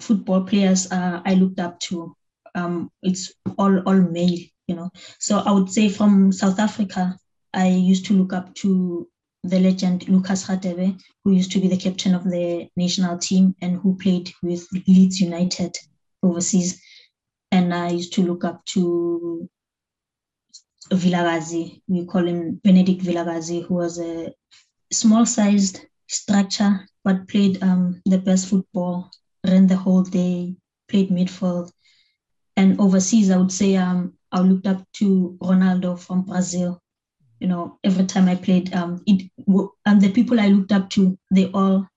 football 0.02 0.44
players 0.44 0.92
uh, 0.92 1.22
I 1.26 1.36
looked 1.36 1.60
up 1.60 1.80
to. 1.82 2.16
Um, 2.54 2.90
it's 3.02 3.34
all 3.58 3.80
all 3.80 3.96
male, 3.96 4.40
you 4.68 4.76
know. 4.76 4.90
So 5.20 5.40
I 5.40 5.52
would 5.52 5.70
say 5.70 5.90
from 5.90 6.32
South 6.32 6.60
Africa, 6.60 7.18
I 7.54 7.68
used 7.68 8.06
to 8.08 8.14
look 8.14 8.34
up 8.34 8.54
to 8.56 9.08
the 9.44 9.60
legend 9.60 10.08
Lucas 10.08 10.48
Radebe, 10.48 11.00
who 11.24 11.32
used 11.32 11.52
to 11.54 11.60
be 11.60 11.68
the 11.68 11.78
captain 11.78 12.14
of 12.14 12.24
the 12.24 12.68
national 12.76 13.18
team 13.18 13.56
and 13.62 13.78
who 13.78 13.98
played 13.98 14.32
with 14.44 14.68
Leeds 14.88 15.20
United 15.20 15.76
overseas. 16.22 16.82
And 17.52 17.74
I 17.74 17.90
used 17.90 18.14
to 18.14 18.24
look 18.24 18.44
up 18.44 18.64
to 18.74 19.50
Vilakazi. 20.92 21.82
We 21.88 22.06
call 22.06 22.28
him 22.28 22.62
Benedict 22.64 23.02
Vilakazi, 23.02 23.66
who 23.66 23.76
was 23.76 24.00
a 24.00 24.34
small-sized 24.92 25.82
structure 26.08 26.86
but 27.04 27.28
played 27.28 27.62
um, 27.64 28.02
the 28.06 28.18
best 28.18 28.48
football 28.48 29.10
ran 29.46 29.68
the 29.68 29.78
whole 29.78 30.04
day, 30.04 30.56
played 30.88 31.10
midfield. 31.10 31.72
And 32.58 32.80
overseas, 32.80 33.32
I 33.32 33.38
would 33.38 33.52
say 33.52 33.76
um, 33.76 34.14
I 34.32 34.42
looked 34.42 34.68
up 34.68 34.86
to 34.94 35.38
Ronaldo 35.42 36.00
from 36.00 36.24
Brazil. 36.24 36.82
You 37.40 37.48
know, 37.48 37.80
every 37.84 38.06
time 38.06 38.30
I 38.30 38.36
played, 38.36 38.74
um, 38.74 39.02
it 39.08 39.32
and 39.86 40.02
the 40.02 40.12
people 40.12 40.40
I 40.40 40.48
looked 40.48 40.72
up 40.72 40.90
to, 40.92 41.18
they 41.32 41.50
all 41.52 41.88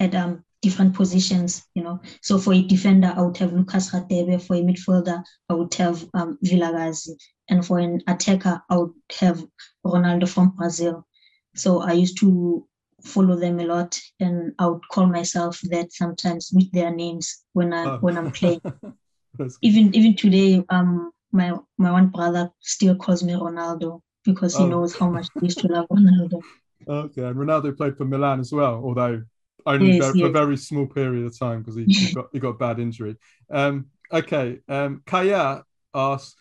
had 0.00 0.14
um 0.14 0.44
different 0.62 0.94
positions. 0.94 1.62
You 1.74 1.82
know, 1.82 2.00
so 2.22 2.38
for 2.38 2.54
a 2.54 2.62
defender, 2.62 3.12
I 3.14 3.20
would 3.22 3.36
have 3.36 3.52
Lucas 3.52 3.90
Radebe. 3.90 4.40
For 4.40 4.56
a 4.56 4.60
midfielder, 4.60 5.22
I 5.50 5.54
would 5.54 5.74
have 5.74 6.08
um, 6.14 6.38
Vilakazi, 6.42 7.16
and 7.50 7.66
for 7.66 7.78
an 7.78 8.00
attacker, 8.06 8.62
I 8.70 8.78
would 8.78 8.94
have 9.20 9.44
Ronaldo 9.84 10.28
from 10.28 10.50
Brazil. 10.56 11.06
So 11.54 11.80
I 11.80 11.92
used 11.92 12.18
to 12.20 12.66
follow 13.02 13.36
them 13.36 13.60
a 13.60 13.64
lot 13.64 13.98
and 14.20 14.52
I 14.58 14.66
would 14.66 14.86
call 14.90 15.06
myself 15.06 15.60
that 15.70 15.92
sometimes 15.92 16.50
with 16.52 16.70
their 16.72 16.90
names 16.90 17.44
when 17.52 17.72
I 17.72 17.84
oh. 17.84 17.98
when 17.98 18.18
I'm 18.18 18.32
playing. 18.32 18.60
even 19.62 19.94
even 19.94 20.16
today, 20.16 20.64
um 20.68 21.12
my 21.32 21.54
my 21.76 21.92
one 21.92 22.08
brother 22.08 22.50
still 22.60 22.96
calls 22.96 23.22
me 23.22 23.34
Ronaldo 23.34 24.00
because 24.24 24.56
he 24.56 24.64
oh. 24.64 24.68
knows 24.68 24.96
how 24.96 25.08
much 25.10 25.28
I 25.36 25.44
used 25.44 25.58
to 25.60 25.68
love 25.68 25.86
Ronaldo. 25.90 26.42
Okay, 26.86 27.22
and 27.22 27.36
Ronaldo 27.36 27.76
played 27.76 27.96
for 27.96 28.04
Milan 28.04 28.40
as 28.40 28.52
well, 28.52 28.82
although 28.84 29.22
only 29.66 29.96
yes, 29.96 30.10
for, 30.10 30.16
yes. 30.16 30.28
a 30.28 30.30
very 30.30 30.56
small 30.56 30.86
period 30.86 31.26
of 31.26 31.38
time 31.38 31.60
because 31.60 31.76
he, 31.76 31.84
he, 31.84 32.12
got 32.14 32.26
he 32.32 32.38
got 32.38 32.50
a 32.50 32.54
bad 32.54 32.80
injury. 32.80 33.16
Um, 33.50 33.86
okay, 34.12 34.58
um, 34.68 35.02
Kaya 35.06 35.62
asks, 35.94 36.34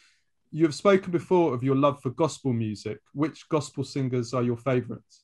you 0.51 0.65
have 0.65 0.75
spoken 0.75 1.11
before 1.11 1.53
of 1.53 1.63
your 1.63 1.75
love 1.75 2.01
for 2.01 2.09
gospel 2.11 2.53
music. 2.53 2.99
Which 3.13 3.49
gospel 3.49 3.83
singers 3.83 4.33
are 4.33 4.43
your 4.43 4.57
favourites? 4.57 5.23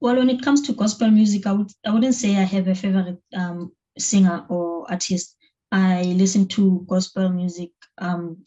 Well, 0.00 0.16
when 0.16 0.30
it 0.30 0.42
comes 0.42 0.62
to 0.62 0.72
gospel 0.72 1.10
music, 1.10 1.46
I 1.46 1.52
would 1.52 1.70
I 1.86 1.90
wouldn't 1.92 2.14
say 2.14 2.36
I 2.36 2.42
have 2.42 2.68
a 2.68 2.74
favorite 2.74 3.20
um, 3.34 3.72
singer 3.98 4.44
or 4.48 4.90
artist. 4.90 5.36
I 5.70 6.02
listen 6.02 6.48
to 6.48 6.84
gospel 6.88 7.28
music, 7.30 7.70
um, 7.98 8.42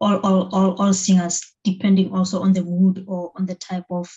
all, 0.00 0.16
all, 0.20 0.48
all, 0.52 0.74
all 0.80 0.92
singers, 0.92 1.40
depending 1.64 2.12
also 2.12 2.40
on 2.40 2.52
the 2.52 2.64
mood 2.64 3.04
or 3.06 3.30
on 3.36 3.46
the 3.46 3.54
type 3.54 3.84
of 3.90 4.08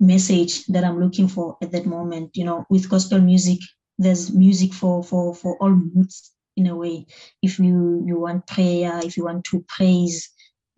message 0.00 0.64
that 0.66 0.84
I'm 0.84 1.00
looking 1.00 1.28
for 1.28 1.56
at 1.62 1.72
that 1.72 1.84
moment. 1.84 2.36
You 2.36 2.44
know, 2.44 2.64
with 2.70 2.88
gospel 2.88 3.20
music, 3.20 3.58
there's 3.98 4.32
music 4.32 4.72
for 4.72 5.02
for 5.02 5.34
for 5.34 5.56
all 5.58 5.70
moods 5.70 6.32
in 6.56 6.68
a 6.68 6.76
way. 6.76 7.06
If 7.42 7.58
you 7.58 8.02
you 8.06 8.18
want 8.20 8.46
prayer, 8.46 9.00
if 9.02 9.16
you 9.16 9.24
want 9.24 9.44
to 9.46 9.64
praise, 9.68 10.30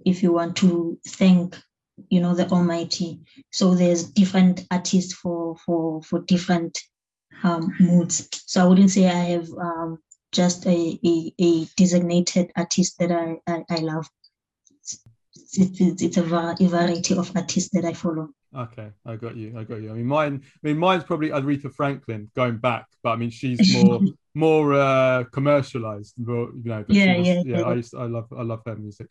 if 0.04 0.23
you 0.23 0.32
want 0.32 0.56
to 0.56 0.99
thank 1.06 1.58
you 2.08 2.20
know 2.20 2.34
the 2.34 2.48
almighty 2.48 3.20
so 3.52 3.74
there's 3.74 4.04
different 4.04 4.66
artists 4.70 5.14
for 5.14 5.56
for 5.64 6.02
for 6.02 6.20
different 6.22 6.76
um, 7.44 7.74
moods. 7.78 8.28
So 8.46 8.62
I 8.62 8.66
wouldn't 8.66 8.90
say 8.90 9.06
I 9.06 9.24
have 9.36 9.48
um, 9.52 9.98
just 10.32 10.66
a, 10.66 10.98
a, 11.04 11.34
a, 11.38 11.64
designated 11.76 12.50
artist 12.56 12.98
that 12.98 13.12
I, 13.12 13.36
I, 13.46 13.64
I 13.70 13.76
love. 13.76 14.08
It's, 14.80 15.00
it's, 15.80 16.02
it's 16.02 16.16
a, 16.16 16.22
a 16.22 16.68
variety 16.68 17.16
of 17.16 17.36
artists 17.36 17.70
that 17.72 17.84
I 17.84 17.92
follow. 17.92 18.30
Okay, 18.56 18.90
I 19.04 19.16
got 19.16 19.36
you. 19.36 19.54
I 19.58 19.64
got 19.64 19.82
you. 19.82 19.90
I 19.90 19.94
mean, 19.94 20.06
mine. 20.06 20.42
I 20.44 20.66
mean, 20.68 20.78
mine's 20.78 21.04
probably 21.04 21.30
Aretha 21.30 21.72
Franklin 21.72 22.30
going 22.36 22.58
back, 22.58 22.86
but 23.02 23.10
I 23.10 23.16
mean, 23.16 23.30
she's 23.30 23.74
more 23.84 24.00
more 24.34 24.74
uh, 24.74 25.24
commercialized. 25.24 26.14
More, 26.18 26.50
you 26.54 26.70
know, 26.70 26.84
yeah, 26.88 27.18
was, 27.18 27.26
yeah, 27.26 27.42
yeah. 27.44 27.62
I 27.62 27.74
used 27.74 27.90
to, 27.92 27.98
I 27.98 28.06
love 28.06 28.32
I 28.36 28.42
love 28.42 28.62
her 28.66 28.76
music. 28.76 29.10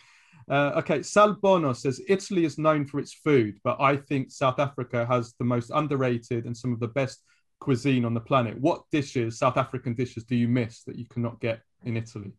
Uh, 0.50 0.72
okay, 0.76 1.02
Sal 1.02 1.34
Bono 1.34 1.74
says 1.74 2.02
Italy 2.08 2.46
is 2.46 2.58
known 2.58 2.86
for 2.86 3.00
its 3.00 3.14
food, 3.14 3.60
but 3.64 3.80
I 3.80 3.98
think 3.98 4.32
South 4.32 4.60
Africa 4.60 5.06
has 5.06 5.34
the 5.40 5.46
most 5.46 5.72
underrated 5.74 6.46
and 6.46 6.56
some 6.56 6.74
of 6.74 6.80
the 6.80 6.88
best 6.88 7.24
cuisine 7.60 8.06
on 8.06 8.14
the 8.14 8.20
planet. 8.20 8.60
What 8.60 8.84
dishes, 8.92 9.38
South 9.38 9.58
African 9.58 9.94
dishes, 9.94 10.26
do 10.26 10.36
you 10.36 10.48
miss 10.48 10.84
that 10.84 10.98
you 10.98 11.06
cannot 11.06 11.40
get 11.40 11.62
in 11.86 11.96
Italy? 11.96 12.34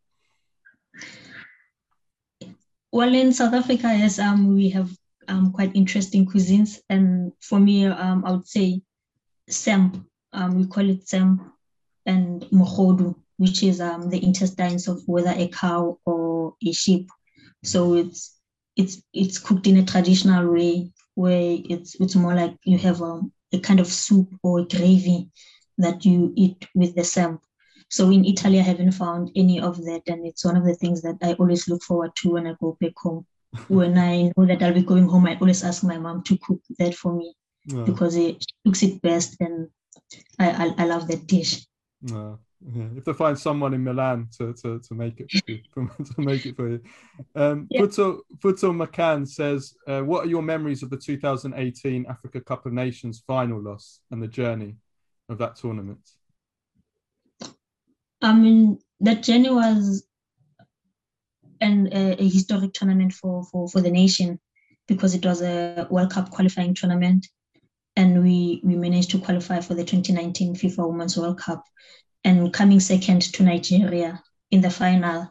Well, 2.92 3.12
in 3.14 3.32
South 3.32 3.54
Africa, 3.54 3.88
yes, 3.96 4.18
um, 4.18 4.54
we 4.54 4.68
have 4.70 4.90
um, 5.28 5.50
quite 5.52 5.74
interesting 5.74 6.26
cuisines. 6.26 6.78
And 6.88 7.32
for 7.40 7.58
me, 7.58 7.86
um, 7.86 8.24
I 8.24 8.32
would 8.32 8.46
say 8.46 8.82
sem, 9.48 10.06
um, 10.32 10.58
we 10.58 10.66
call 10.66 10.88
it 10.88 11.08
sem, 11.08 11.52
and 12.06 12.42
mohodu, 12.52 13.14
which 13.38 13.62
is 13.62 13.80
um, 13.80 14.10
the 14.10 14.22
intestines 14.22 14.88
of 14.88 15.02
whether 15.06 15.32
a 15.34 15.48
cow 15.48 15.98
or 16.04 16.54
a 16.64 16.72
sheep. 16.72 17.08
So 17.64 17.94
it's 17.94 18.38
it's 18.76 19.02
it's 19.12 19.38
cooked 19.38 19.66
in 19.66 19.76
a 19.78 19.84
traditional 19.84 20.52
way 20.52 20.90
where 21.14 21.58
it's 21.70 21.94
it's 22.00 22.16
more 22.16 22.34
like 22.34 22.56
you 22.64 22.78
have 22.78 23.00
a, 23.00 23.20
a 23.52 23.60
kind 23.60 23.80
of 23.80 23.86
soup 23.86 24.28
or 24.42 24.64
gravy 24.66 25.30
that 25.78 26.04
you 26.04 26.32
eat 26.36 26.66
with 26.74 26.94
the 26.94 27.04
sem. 27.04 27.38
So 27.90 28.10
in 28.10 28.24
Italy, 28.24 28.58
I 28.58 28.62
haven't 28.62 28.92
found 28.92 29.30
any 29.36 29.60
of 29.60 29.76
that, 29.84 30.02
and 30.06 30.26
it's 30.26 30.44
one 30.44 30.56
of 30.56 30.64
the 30.64 30.74
things 30.74 31.02
that 31.02 31.16
I 31.22 31.34
always 31.34 31.68
look 31.68 31.82
forward 31.82 32.12
to 32.16 32.32
when 32.32 32.46
I 32.46 32.54
go 32.60 32.76
back 32.80 32.94
home 32.96 33.26
when 33.68 33.98
I 33.98 34.32
know 34.36 34.46
that 34.46 34.62
I'll 34.62 34.74
be 34.74 34.82
going 34.82 35.08
home, 35.08 35.26
I 35.26 35.36
always 35.36 35.62
ask 35.64 35.84
my 35.84 35.98
mom 35.98 36.22
to 36.24 36.38
cook 36.38 36.60
that 36.78 36.94
for 36.94 37.14
me 37.14 37.34
because 37.84 38.16
it 38.16 38.44
cooks 38.64 38.82
it 38.82 39.00
best, 39.02 39.36
and 39.40 39.68
I 40.38 40.50
I, 40.50 40.74
I 40.82 40.86
love 40.86 41.08
that 41.08 41.26
dish. 41.26 41.66
Yeah. 42.02 42.36
Yeah. 42.72 42.86
If 42.96 43.04
they 43.04 43.12
find 43.12 43.38
someone 43.38 43.74
in 43.74 43.84
Milan 43.84 44.28
to, 44.38 44.54
to, 44.54 44.80
to 44.80 44.94
make 44.94 45.20
it 45.20 45.30
for 45.30 45.50
you, 45.50 45.60
to 46.14 46.20
make 46.20 46.46
it 46.46 46.56
for 46.56 46.68
you. 46.70 46.80
Um, 47.34 47.66
yeah. 47.70 47.82
Futo, 47.82 48.20
Futo 48.38 48.74
McCann 48.74 49.28
says, 49.28 49.74
uh, 49.86 50.00
"What 50.00 50.24
are 50.24 50.28
your 50.28 50.42
memories 50.42 50.82
of 50.82 50.88
the 50.88 50.96
2018 50.96 52.06
Africa 52.08 52.40
Cup 52.40 52.64
of 52.64 52.72
Nations 52.72 53.22
final 53.26 53.60
loss 53.60 54.00
and 54.10 54.22
the 54.22 54.28
journey 54.28 54.76
of 55.28 55.38
that 55.38 55.56
tournament?" 55.56 56.00
I 58.22 58.32
mean, 58.32 58.78
that 59.00 59.22
journey 59.22 59.50
was 59.50 60.06
and 61.60 61.88
a, 61.92 62.22
a 62.22 62.28
historic 62.28 62.72
tournament 62.72 63.12
for, 63.12 63.44
for, 63.44 63.68
for 63.68 63.80
the 63.80 63.90
nation 63.90 64.38
because 64.86 65.14
it 65.14 65.24
was 65.24 65.42
a 65.42 65.86
World 65.90 66.12
Cup 66.12 66.30
qualifying 66.30 66.74
tournament. 66.74 67.26
And 67.96 68.22
we, 68.22 68.60
we 68.64 68.74
managed 68.74 69.10
to 69.10 69.18
qualify 69.18 69.60
for 69.60 69.74
the 69.74 69.84
2019 69.84 70.56
FIFA 70.56 70.88
Women's 70.88 71.16
World 71.16 71.38
Cup. 71.38 71.64
And 72.24 72.52
coming 72.52 72.80
second 72.80 73.22
to 73.34 73.42
Nigeria 73.42 74.22
in 74.50 74.60
the 74.60 74.70
final, 74.70 75.30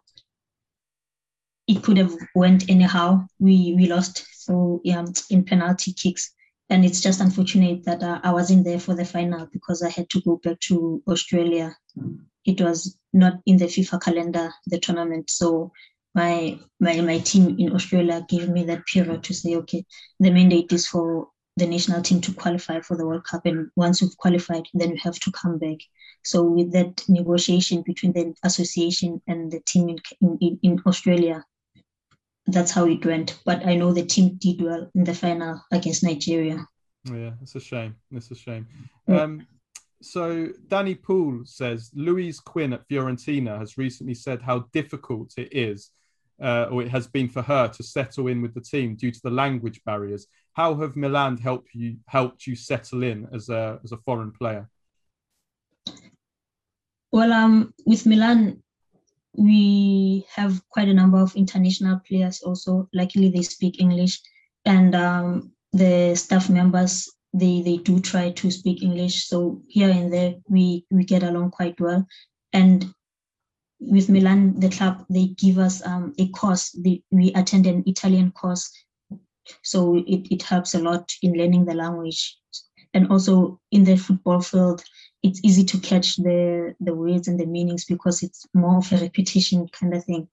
it 1.67 1.81
could 1.81 1.97
have 1.97 2.15
went 2.35 2.69
anyhow. 2.69 3.25
We 3.39 3.73
we 3.75 3.87
lost 3.87 4.25
through 4.45 4.81
um, 4.93 5.13
in 5.29 5.43
penalty 5.45 5.93
kicks, 5.93 6.31
and 6.69 6.85
it's 6.85 7.01
just 7.01 7.21
unfortunate 7.21 7.83
that 7.85 8.03
uh, 8.03 8.19
I 8.23 8.31
wasn't 8.31 8.65
there 8.65 8.79
for 8.79 8.95
the 8.95 9.05
final 9.05 9.47
because 9.51 9.81
I 9.81 9.89
had 9.89 10.09
to 10.11 10.21
go 10.21 10.39
back 10.43 10.59
to 10.67 11.01
Australia. 11.07 11.75
It 12.45 12.61
was 12.61 12.97
not 13.13 13.33
in 13.45 13.57
the 13.57 13.65
FIFA 13.65 14.01
calendar 14.03 14.53
the 14.67 14.79
tournament, 14.79 15.29
so 15.29 15.71
my 16.13 16.59
my 16.79 17.01
my 17.01 17.19
team 17.19 17.55
in 17.57 17.73
Australia 17.73 18.25
gave 18.27 18.49
me 18.49 18.65
that 18.65 18.85
period 18.85 19.23
to 19.23 19.33
say, 19.33 19.55
okay, 19.55 19.83
the 20.19 20.31
mandate 20.31 20.71
is 20.73 20.87
for 20.87 21.29
the 21.57 21.67
national 21.67 22.01
team 22.01 22.19
to 22.21 22.33
qualify 22.33 22.79
for 22.81 22.97
the 22.97 23.05
World 23.05 23.25
Cup, 23.25 23.45
and 23.45 23.69
once 23.75 24.01
you've 24.01 24.17
qualified, 24.17 24.67
then 24.73 24.91
you 24.91 24.97
have 25.03 25.19
to 25.19 25.31
come 25.31 25.57
back. 25.59 25.77
So 26.23 26.43
with 26.43 26.71
that 26.73 27.03
negotiation 27.07 27.81
between 27.81 28.13
the 28.13 28.33
association 28.43 29.21
and 29.27 29.51
the 29.51 29.59
team 29.61 29.89
in 29.89 29.99
in, 30.41 30.59
in 30.63 30.81
Australia, 30.85 31.45
that's 32.47 32.71
how 32.71 32.85
it 32.85 33.05
went. 33.05 33.39
But 33.45 33.65
I 33.65 33.75
know 33.75 33.93
the 33.93 34.05
team 34.05 34.37
did 34.37 34.61
well 34.61 34.89
in 34.95 35.03
the 35.03 35.13
final 35.13 35.61
against 35.71 36.03
Nigeria. 36.03 36.65
Yeah, 37.05 37.31
it's 37.41 37.55
a 37.55 37.59
shame. 37.59 37.95
It's 38.11 38.31
a 38.31 38.35
shame. 38.35 38.67
Um, 39.07 39.45
so 40.01 40.49
Danny 40.67 40.95
Poole 40.95 41.41
says 41.45 41.91
Louise 41.93 42.39
Quinn 42.39 42.73
at 42.73 42.87
Fiorentina 42.87 43.59
has 43.59 43.77
recently 43.77 44.13
said 44.13 44.41
how 44.41 44.59
difficult 44.73 45.33
it 45.37 45.49
is 45.51 45.91
uh, 46.41 46.67
or 46.71 46.81
it 46.81 46.89
has 46.89 47.07
been 47.07 47.29
for 47.29 47.41
her 47.41 47.67
to 47.69 47.83
settle 47.83 48.27
in 48.27 48.41
with 48.41 48.53
the 48.53 48.61
team 48.61 48.95
due 48.95 49.11
to 49.11 49.19
the 49.23 49.29
language 49.29 49.81
barriers. 49.85 50.27
How 50.53 50.75
have 50.75 50.95
Milan 50.95 51.37
helped 51.37 51.73
you 51.73 51.97
helped 52.07 52.47
you 52.47 52.55
settle 52.55 53.03
in 53.03 53.27
as 53.33 53.49
a 53.49 53.79
as 53.83 53.91
a 53.91 53.97
foreign 53.97 54.31
player? 54.31 54.69
Well, 57.11 57.31
um, 57.31 57.73
with 57.85 58.05
Milan, 58.05 58.63
we 59.35 60.25
have 60.35 60.61
quite 60.69 60.87
a 60.87 60.93
number 60.93 61.19
of 61.19 61.35
international 61.35 61.99
players. 62.07 62.41
Also, 62.41 62.89
luckily 62.93 63.29
they 63.29 63.43
speak 63.43 63.79
English, 63.79 64.21
and 64.65 64.95
um, 64.95 65.51
the 65.71 66.15
staff 66.15 66.49
members 66.49 67.11
they 67.33 67.61
they 67.61 67.77
do 67.77 67.99
try 67.99 68.31
to 68.31 68.51
speak 68.51 68.83
English. 68.83 69.27
So 69.27 69.61
here 69.67 69.89
and 69.89 70.13
there 70.13 70.35
we 70.49 70.85
we 70.91 71.03
get 71.03 71.23
along 71.23 71.51
quite 71.51 71.79
well, 71.79 72.05
and 72.53 72.93
with 73.79 74.09
Milan, 74.09 74.59
the 74.59 74.69
club, 74.69 75.05
they 75.09 75.27
give 75.27 75.57
us 75.57 75.85
um, 75.85 76.13
a 76.17 76.29
course. 76.29 76.71
They, 76.71 77.03
we 77.11 77.33
attend 77.33 77.67
an 77.67 77.83
Italian 77.85 78.31
course. 78.31 78.71
So 79.63 79.97
it, 79.97 80.27
it 80.31 80.43
helps 80.43 80.73
a 80.73 80.79
lot 80.79 81.11
in 81.21 81.33
learning 81.33 81.65
the 81.65 81.73
language. 81.73 82.37
And 82.93 83.09
also 83.11 83.59
in 83.71 83.83
the 83.83 83.95
football 83.95 84.41
field, 84.41 84.83
it's 85.23 85.39
easy 85.43 85.63
to 85.63 85.79
catch 85.79 86.17
the, 86.17 86.75
the 86.79 86.93
words 86.93 87.27
and 87.27 87.39
the 87.39 87.45
meanings 87.45 87.85
because 87.85 88.23
it's 88.23 88.45
more 88.53 88.77
of 88.77 88.91
a 88.91 88.97
repetition 88.97 89.67
kind 89.69 89.93
of 89.93 90.03
thing. 90.03 90.27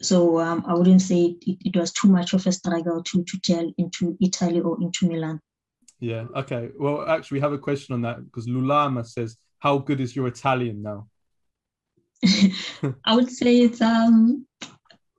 So 0.00 0.40
um, 0.40 0.64
I 0.66 0.74
wouldn't 0.74 1.02
say 1.02 1.36
it, 1.40 1.58
it 1.64 1.76
was 1.76 1.92
too 1.92 2.08
much 2.08 2.32
of 2.32 2.46
a 2.46 2.52
struggle 2.52 3.02
to, 3.02 3.24
to 3.24 3.38
gel 3.40 3.72
into 3.78 4.16
Italy 4.20 4.60
or 4.60 4.80
into 4.80 5.08
Milan. 5.08 5.40
Yeah, 6.00 6.24
okay. 6.34 6.70
Well, 6.78 7.08
actually, 7.08 7.36
we 7.36 7.42
have 7.42 7.52
a 7.52 7.58
question 7.58 7.94
on 7.94 8.02
that 8.02 8.24
because 8.24 8.48
Lulama 8.48 9.06
says, 9.06 9.36
How 9.60 9.78
good 9.78 10.00
is 10.00 10.16
your 10.16 10.26
Italian 10.26 10.82
now? 10.82 11.06
I 13.04 13.14
would 13.14 13.30
say 13.30 13.58
it's 13.58 13.80
um 13.80 14.46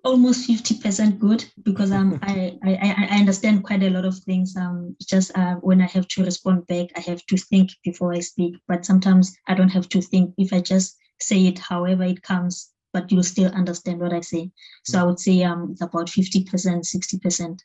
almost 0.03 0.47
50% 0.47 1.19
good 1.19 1.45
because 1.63 1.91
um 1.91 2.19
I, 2.23 2.57
I 2.63 3.07
I 3.11 3.19
understand 3.19 3.63
quite 3.63 3.83
a 3.83 3.89
lot 3.89 4.05
of 4.05 4.17
things. 4.19 4.55
Um 4.55 4.95
just 5.01 5.35
uh, 5.37 5.55
when 5.55 5.81
I 5.81 5.87
have 5.87 6.07
to 6.09 6.23
respond 6.23 6.67
back, 6.67 6.87
I 6.95 6.99
have 7.01 7.25
to 7.27 7.37
think 7.37 7.71
before 7.83 8.13
I 8.13 8.19
speak. 8.19 8.55
But 8.67 8.85
sometimes 8.85 9.35
I 9.47 9.53
don't 9.53 9.69
have 9.77 9.89
to 9.89 10.01
think 10.01 10.33
if 10.37 10.53
I 10.53 10.61
just 10.61 10.97
say 11.19 11.47
it 11.47 11.59
however 11.59 12.03
it 12.03 12.21
comes, 12.21 12.71
but 12.91 13.11
you'll 13.11 13.23
still 13.23 13.51
understand 13.51 13.99
what 13.99 14.13
I 14.13 14.21
say. 14.21 14.51
So 14.83 14.99
I 14.99 15.03
would 15.03 15.19
say 15.19 15.43
um 15.43 15.69
it's 15.71 15.81
about 15.81 16.07
50%, 16.07 16.45
60%. 16.45 17.59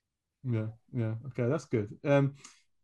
Yeah, 0.44 0.66
yeah. 0.92 1.14
Okay, 1.26 1.48
that's 1.48 1.66
good. 1.66 1.88
Um 2.04 2.34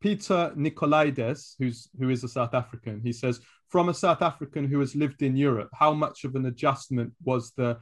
Peter 0.00 0.52
Nicolaides, 0.54 1.54
who's 1.58 1.88
who 1.98 2.10
is 2.10 2.24
a 2.24 2.28
South 2.28 2.52
African, 2.54 3.00
he 3.00 3.12
says 3.12 3.40
from 3.68 3.88
a 3.88 3.94
South 3.94 4.22
African 4.22 4.66
who 4.68 4.78
has 4.80 4.94
lived 4.94 5.22
in 5.22 5.34
Europe, 5.34 5.70
how 5.72 5.92
much 5.94 6.24
of 6.24 6.34
an 6.36 6.46
adjustment 6.46 7.12
was 7.24 7.52
the, 7.56 7.78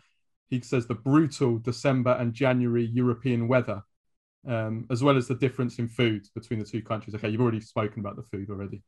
he 0.53 0.61
says, 0.61 0.87
the 0.87 0.95
brutal 0.95 1.59
December 1.59 2.13
and 2.21 2.35
January 2.35 2.85
European 2.85 3.49
weather, 3.49 3.83
um, 4.47 4.87
as 4.91 5.03
well 5.03 5.17
as 5.17 5.27
the 5.27 5.35
difference 5.35 5.79
in 5.79 5.89
food 5.89 6.29
between 6.35 6.59
the 6.59 6.67
two 6.67 6.83
countries? 6.83 7.15
Okay, 7.15 7.31
you've 7.31 7.41
already 7.41 7.61
spoken 7.61 8.01
about 8.01 8.17
the 8.17 8.23
food 8.23 8.51
already. 8.51 8.83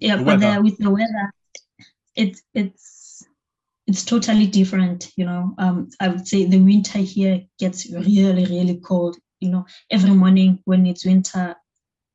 Yeah, 0.00 0.16
the 0.16 0.24
but 0.24 0.40
the, 0.40 0.62
with 0.62 0.76
the 0.76 0.90
weather, 0.90 1.32
it's 2.14 2.42
it's 2.52 3.26
it's 3.86 4.04
totally 4.04 4.46
different. 4.46 5.10
You 5.16 5.24
know, 5.24 5.54
um, 5.56 5.88
I 5.98 6.08
would 6.08 6.28
say 6.28 6.44
the 6.44 6.60
winter 6.60 6.98
here 6.98 7.40
gets 7.58 7.90
really 7.90 8.44
really 8.44 8.80
cold. 8.84 9.16
You 9.40 9.50
know, 9.50 9.64
every 9.90 10.10
morning 10.10 10.60
when 10.64 10.86
it's 10.86 11.06
winter 11.06 11.54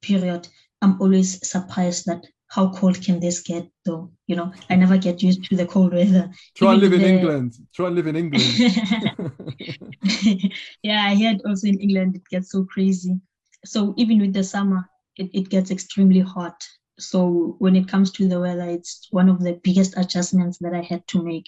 period, 0.04 0.48
I'm 0.84 1.02
always 1.02 1.48
surprised 1.48 2.06
that 2.06 2.24
how 2.50 2.70
cold 2.70 3.02
can 3.02 3.20
this 3.20 3.42
get 3.42 3.68
though? 3.86 4.12
You 4.28 4.36
know 4.36 4.52
i 4.70 4.76
never 4.76 4.98
get 4.98 5.24
used 5.24 5.46
to 5.46 5.56
the 5.56 5.66
cold 5.66 5.94
weather. 5.94 6.30
Try 6.56 6.74
and 6.74 6.82
live 6.82 6.94
in 6.94 7.02
the... 7.02 7.08
england. 7.08 7.56
Try 7.74 7.88
and 7.88 7.96
live 7.96 8.06
in 8.08 8.16
england. 8.16 8.44
Yeah 10.84 11.04
i 11.04 11.16
heard 11.16 11.42
also 11.46 11.68
in 11.68 11.80
england 11.80 12.16
it 12.16 12.24
gets 12.30 12.52
so 12.52 12.66
crazy. 12.66 13.20
So 13.66 13.94
even 13.98 14.20
with 14.20 14.34
the 14.34 14.44
summer 14.44 14.88
it, 15.16 15.30
it 15.34 15.50
gets 15.50 15.72
extremely 15.72 16.22
hot. 16.22 16.64
So 16.98 17.56
when 17.60 17.76
it 17.76 17.88
comes 17.88 18.12
to 18.14 18.28
the 18.28 18.40
weather 18.40 18.70
it's 18.70 19.08
one 19.12 19.30
of 19.30 19.40
the 19.40 19.60
biggest 19.64 19.96
adjustments 19.98 20.58
that 20.60 20.74
i 20.74 20.82
had 20.82 21.08
to 21.08 21.24
make. 21.24 21.46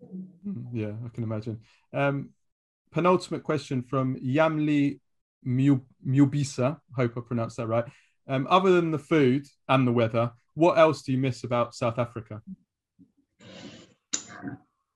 Hmm, 0.00 0.62
yeah 0.72 0.92
i 1.04 1.08
can 1.08 1.24
imagine. 1.24 1.60
Um, 1.92 2.30
penultimate 2.92 3.42
question 3.42 3.82
from 3.82 4.16
yamli 4.16 5.00
Mubisa, 5.46 6.80
I 6.96 7.02
hope 7.02 7.16
I 7.16 7.20
pronounced 7.20 7.58
that 7.58 7.66
right. 7.66 7.84
Um, 8.26 8.46
other 8.48 8.72
than 8.72 8.90
the 8.90 8.98
food 8.98 9.46
and 9.68 9.86
the 9.86 9.92
weather, 9.92 10.32
what 10.54 10.78
else 10.78 11.02
do 11.02 11.12
you 11.12 11.18
miss 11.18 11.44
about 11.44 11.74
South 11.74 11.98
Africa? 11.98 12.40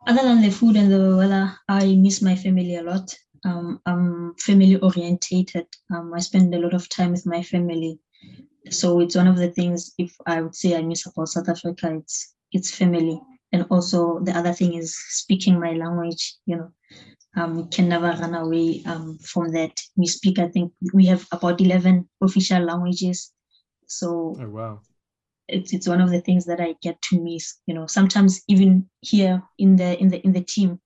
Other 0.07 0.23
than 0.23 0.41
the 0.41 0.51
food 0.51 0.77
and 0.77 0.91
the 0.91 1.17
weather, 1.17 1.55
I 1.69 1.95
miss 1.97 2.23
my 2.23 2.35
family 2.35 2.77
a 2.77 2.83
lot. 2.83 3.15
Um, 3.45 3.81
I'm 3.85 4.35
family 4.37 4.77
orientated. 4.77 5.67
Um, 5.95 6.15
I 6.15 6.21
spend 6.21 6.55
a 6.55 6.59
lot 6.59 6.75
of 6.75 6.89
time 6.89 7.13
with 7.13 7.27
my 7.27 7.43
family, 7.43 8.01
so 8.71 9.01
it's 9.01 9.17
one 9.17 9.29
of 9.29 9.37
the 9.37 9.51
things. 9.51 9.93
If 9.99 10.17
I 10.27 10.41
would 10.41 10.55
say 10.55 10.77
I 10.77 10.83
miss 10.83 11.07
about 11.07 11.29
South 11.29 11.49
Africa, 11.49 11.95
it's 11.95 12.35
it's 12.53 12.75
family, 12.75 13.21
and 13.53 13.67
also 13.71 14.21
the 14.21 14.33
other 14.33 14.53
thing 14.55 14.75
is 14.75 14.97
speaking 15.11 15.61
my 15.61 15.73
language. 15.75 16.37
You 16.47 16.57
know, 16.57 16.71
um, 17.39 17.69
can 17.69 17.89
never 17.89 18.09
run 18.09 18.35
away 18.35 18.83
um, 18.87 19.19
from 19.19 19.53
that. 19.53 19.79
We 19.97 20.07
speak, 20.07 20.39
I 20.39 20.49
think 20.49 20.73
we 20.93 21.07
have 21.07 21.27
about 21.33 21.61
11 21.61 22.09
official 22.21 22.63
languages. 22.63 23.33
So 23.87 24.37
oh, 24.41 24.49
wow. 24.49 24.81
it's, 25.47 25.73
it's 25.73 25.89
one 25.89 26.01
of 26.01 26.11
the 26.11 26.21
things 26.21 26.45
that 26.47 26.61
I 26.61 26.75
get 26.83 27.01
to 27.03 27.21
miss, 27.21 27.59
you 27.67 27.75
know, 27.75 27.87
sometimes 27.87 28.43
even 28.49 28.89
here 29.01 29.43
in 29.59 29.77
the, 29.77 29.99
in 29.99 30.09
the, 30.09 30.21
in 30.25 30.33
the 30.33 30.43
team, 30.43 30.81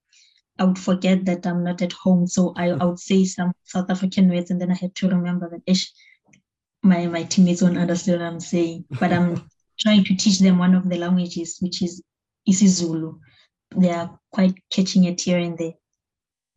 I 0.58 0.64
would 0.64 0.78
forget 0.78 1.24
that 1.24 1.46
I'm 1.46 1.64
not 1.64 1.82
at 1.82 1.92
home. 1.92 2.26
So 2.26 2.52
I, 2.56 2.70
I 2.70 2.84
would 2.84 3.00
say 3.00 3.24
some 3.24 3.52
South 3.64 3.90
African 3.90 4.28
words 4.28 4.50
and 4.50 4.60
then 4.60 4.70
I 4.70 4.74
had 4.74 4.94
to 4.96 5.08
remember 5.08 5.48
that 5.50 5.62
ish, 5.66 5.90
my, 6.82 7.06
my 7.06 7.22
teammates 7.22 7.62
won't 7.62 7.78
understand 7.78 8.20
what 8.20 8.26
I'm 8.26 8.40
saying, 8.40 8.84
but 9.00 9.12
I'm 9.12 9.48
trying 9.80 10.04
to 10.04 10.14
teach 10.14 10.38
them 10.40 10.58
one 10.58 10.74
of 10.74 10.88
the 10.88 10.98
languages, 10.98 11.58
which 11.60 11.82
is 11.82 12.02
isiZulu. 12.48 13.18
They 13.74 13.90
are 13.90 14.18
quite 14.30 14.54
catching 14.70 15.04
it 15.04 15.20
here 15.20 15.38
and 15.38 15.56
there. 15.56 15.72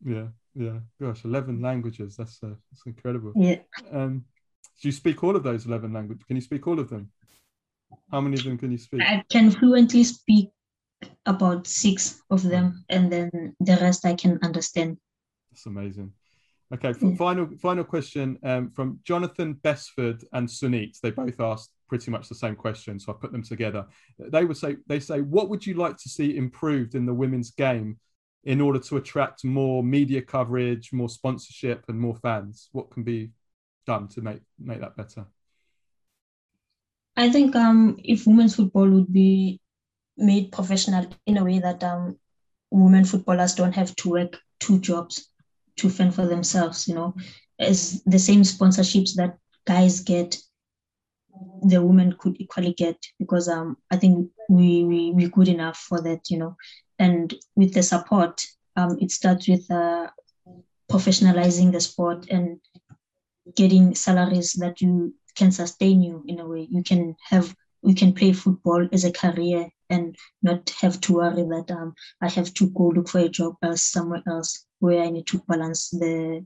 Yeah, 0.04 0.28
yeah. 0.54 0.78
Gosh, 1.00 1.24
eleven 1.24 1.60
languages. 1.60 2.16
That's 2.16 2.38
uh, 2.42 2.54
that's 2.70 2.86
incredible. 2.86 3.32
Yeah. 3.36 3.58
Um, 3.92 4.24
do 4.80 4.88
you 4.88 4.92
speak 4.92 5.24
all 5.24 5.36
of 5.36 5.42
those 5.42 5.66
eleven 5.66 5.92
languages? 5.92 6.24
Can 6.26 6.36
you 6.36 6.42
speak 6.42 6.66
all 6.66 6.78
of 6.78 6.90
them? 6.90 7.10
How 8.10 8.20
many 8.20 8.36
of 8.36 8.44
them 8.44 8.58
can 8.58 8.70
you 8.70 8.78
speak? 8.78 9.02
I 9.02 9.24
can 9.30 9.50
fluently 9.50 10.04
speak 10.04 10.50
about 11.26 11.66
six 11.66 12.22
of 12.30 12.42
them, 12.42 12.84
and 12.88 13.12
then 13.12 13.54
the 13.60 13.76
rest 13.76 14.04
I 14.04 14.14
can 14.14 14.38
understand. 14.42 14.98
That's 15.50 15.66
amazing. 15.66 16.12
Okay, 16.74 16.92
yeah. 17.00 17.14
final 17.16 17.48
final 17.60 17.84
question 17.84 18.38
um, 18.42 18.70
from 18.70 18.98
Jonathan 19.04 19.54
Besford 19.54 20.24
and 20.32 20.48
Sunit. 20.48 20.98
They 21.00 21.10
both 21.10 21.40
asked 21.40 21.70
pretty 21.88 22.10
much 22.10 22.28
the 22.28 22.34
same 22.34 22.56
question, 22.56 22.98
so 22.98 23.12
I 23.12 23.16
put 23.20 23.32
them 23.32 23.42
together. 23.42 23.86
They 24.18 24.44
would 24.44 24.56
say 24.56 24.76
they 24.86 25.00
say, 25.00 25.20
what 25.20 25.48
would 25.48 25.64
you 25.64 25.74
like 25.74 25.96
to 25.98 26.08
see 26.08 26.36
improved 26.36 26.94
in 26.94 27.06
the 27.06 27.14
women's 27.14 27.52
game 27.52 27.98
in 28.46 28.60
order 28.60 28.78
to 28.78 28.96
attract 28.96 29.44
more 29.44 29.82
media 29.82 30.22
coverage, 30.22 30.92
more 30.92 31.08
sponsorship, 31.08 31.84
and 31.88 32.00
more 32.00 32.14
fans? 32.14 32.68
What 32.72 32.90
can 32.90 33.02
be 33.02 33.30
done 33.86 34.08
to 34.08 34.22
make 34.22 34.40
make 34.58 34.80
that 34.80 34.96
better? 34.96 35.26
I 37.16 37.28
think 37.30 37.56
um, 37.56 37.98
if 38.04 38.26
women's 38.26 38.54
football 38.54 38.88
would 38.88 39.12
be 39.12 39.60
made 40.16 40.52
professional 40.52 41.06
in 41.26 41.38
a 41.38 41.44
way 41.44 41.58
that 41.58 41.82
um, 41.82 42.18
women 42.70 43.04
footballers 43.04 43.54
don't 43.54 43.74
have 43.74 43.94
to 43.96 44.10
work 44.10 44.38
two 44.60 44.78
jobs 44.78 45.28
to 45.78 45.90
fend 45.90 46.14
for 46.14 46.26
themselves, 46.26 46.86
you 46.86 46.94
know, 46.94 47.14
as 47.58 48.02
the 48.04 48.18
same 48.18 48.42
sponsorships 48.42 49.14
that 49.16 49.38
guys 49.66 50.00
get, 50.00 50.36
the 51.62 51.82
women 51.82 52.14
could 52.18 52.36
equally 52.38 52.74
get 52.74 52.96
because 53.18 53.48
um, 53.48 53.76
I 53.90 53.96
think 53.96 54.30
we, 54.48 54.84
we 54.84 55.10
we're 55.10 55.28
good 55.28 55.48
enough 55.48 55.78
for 55.78 56.00
that, 56.02 56.30
you 56.30 56.38
know 56.38 56.56
and 56.98 57.34
with 57.54 57.74
the 57.74 57.82
support, 57.82 58.44
um, 58.76 58.98
it 59.00 59.10
starts 59.10 59.48
with 59.48 59.70
uh, 59.70 60.08
professionalizing 60.90 61.72
the 61.72 61.80
sport 61.80 62.26
and 62.30 62.60
getting 63.54 63.94
salaries 63.94 64.52
that 64.54 64.80
you 64.80 65.14
can 65.34 65.52
sustain 65.52 66.02
you 66.02 66.24
in 66.26 66.40
a 66.40 66.46
way. 66.46 66.66
You 66.70 66.82
can 66.82 67.16
have 67.28 67.54
you 67.82 67.94
can 67.94 68.12
play 68.12 68.32
football 68.32 68.88
as 68.92 69.04
a 69.04 69.12
career 69.12 69.68
and 69.90 70.16
not 70.42 70.70
have 70.80 71.00
to 71.02 71.14
worry 71.14 71.42
that 71.44 71.70
um, 71.70 71.94
I 72.20 72.28
have 72.28 72.52
to 72.54 72.70
go 72.70 72.88
look 72.88 73.08
for 73.08 73.20
a 73.20 73.28
job 73.28 73.54
else 73.62 73.82
somewhere 73.82 74.22
else 74.26 74.66
where 74.80 75.02
I 75.02 75.10
need 75.10 75.26
to 75.28 75.42
balance 75.46 75.90
the 75.90 76.44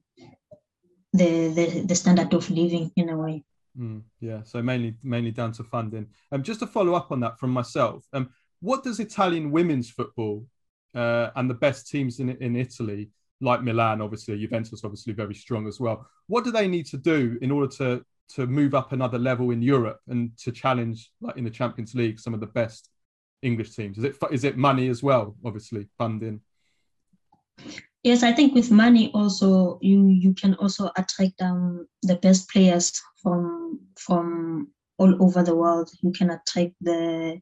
the 1.13 1.49
the, 1.49 1.85
the 1.87 1.95
standard 1.95 2.35
of 2.35 2.51
living 2.51 2.93
in 2.97 3.09
a 3.09 3.17
way. 3.17 3.45
Mm, 3.79 4.03
yeah, 4.21 4.43
so 4.43 4.63
mainly 4.63 4.97
mainly 5.03 5.31
down 5.31 5.53
to 5.53 5.65
funding. 5.65 6.09
Um, 6.33 6.43
just 6.43 6.61
to 6.61 6.67
follow 6.67 6.95
up 6.95 7.13
on 7.13 7.21
that 7.21 7.39
from 7.39 7.51
myself, 7.51 8.05
um, 8.13 8.31
what 8.61 8.85
does 8.85 9.01
Italian 9.01 9.51
women's 9.51 9.91
football 9.91 10.47
uh, 10.95 11.31
and 11.37 11.49
the 11.49 11.55
best 11.55 11.89
teams 11.89 12.21
in 12.21 12.31
in 12.31 12.57
Italy, 12.57 13.11
like 13.41 13.63
Milan, 13.63 14.01
obviously 14.01 14.39
Juventus, 14.39 14.85
obviously 14.85 15.13
very 15.13 15.35
strong 15.35 15.67
as 15.67 15.81
well. 15.81 16.07
What 16.27 16.45
do 16.45 16.51
they 16.51 16.69
need 16.69 16.87
to 16.87 16.97
do 16.97 17.39
in 17.43 17.51
order 17.51 17.69
to 17.79 18.05
to 18.35 18.47
move 18.47 18.75
up 18.75 18.93
another 18.93 19.19
level 19.19 19.51
in 19.51 19.61
Europe 19.61 20.01
and 20.09 20.37
to 20.39 20.53
challenge, 20.53 21.11
like 21.21 21.37
in 21.37 21.45
the 21.45 21.51
Champions 21.51 21.95
League, 21.95 22.21
some 22.21 22.35
of 22.35 22.41
the 22.41 22.47
best 22.47 22.91
English 23.43 23.75
teams? 23.75 23.99
Is 23.99 24.05
it 24.05 24.17
is 24.31 24.45
it 24.45 24.57
money 24.57 24.89
as 24.89 25.03
well? 25.03 25.37
Obviously, 25.45 25.89
funding. 25.99 26.41
Yes, 28.03 28.23
I 28.23 28.33
think 28.33 28.55
with 28.55 28.71
money 28.71 29.11
also 29.13 29.79
you 29.83 30.09
you 30.09 30.35
can 30.35 30.55
also 30.55 30.91
attract 30.97 31.41
um, 31.43 31.87
the 32.03 32.17
best 32.17 32.49
players 32.51 33.01
from 33.23 33.81
from 33.97 34.69
all 34.99 35.23
over 35.23 35.43
the 35.43 35.55
world. 35.55 35.91
You 36.03 36.13
can 36.13 36.31
attract 36.31 36.75
the 36.81 37.41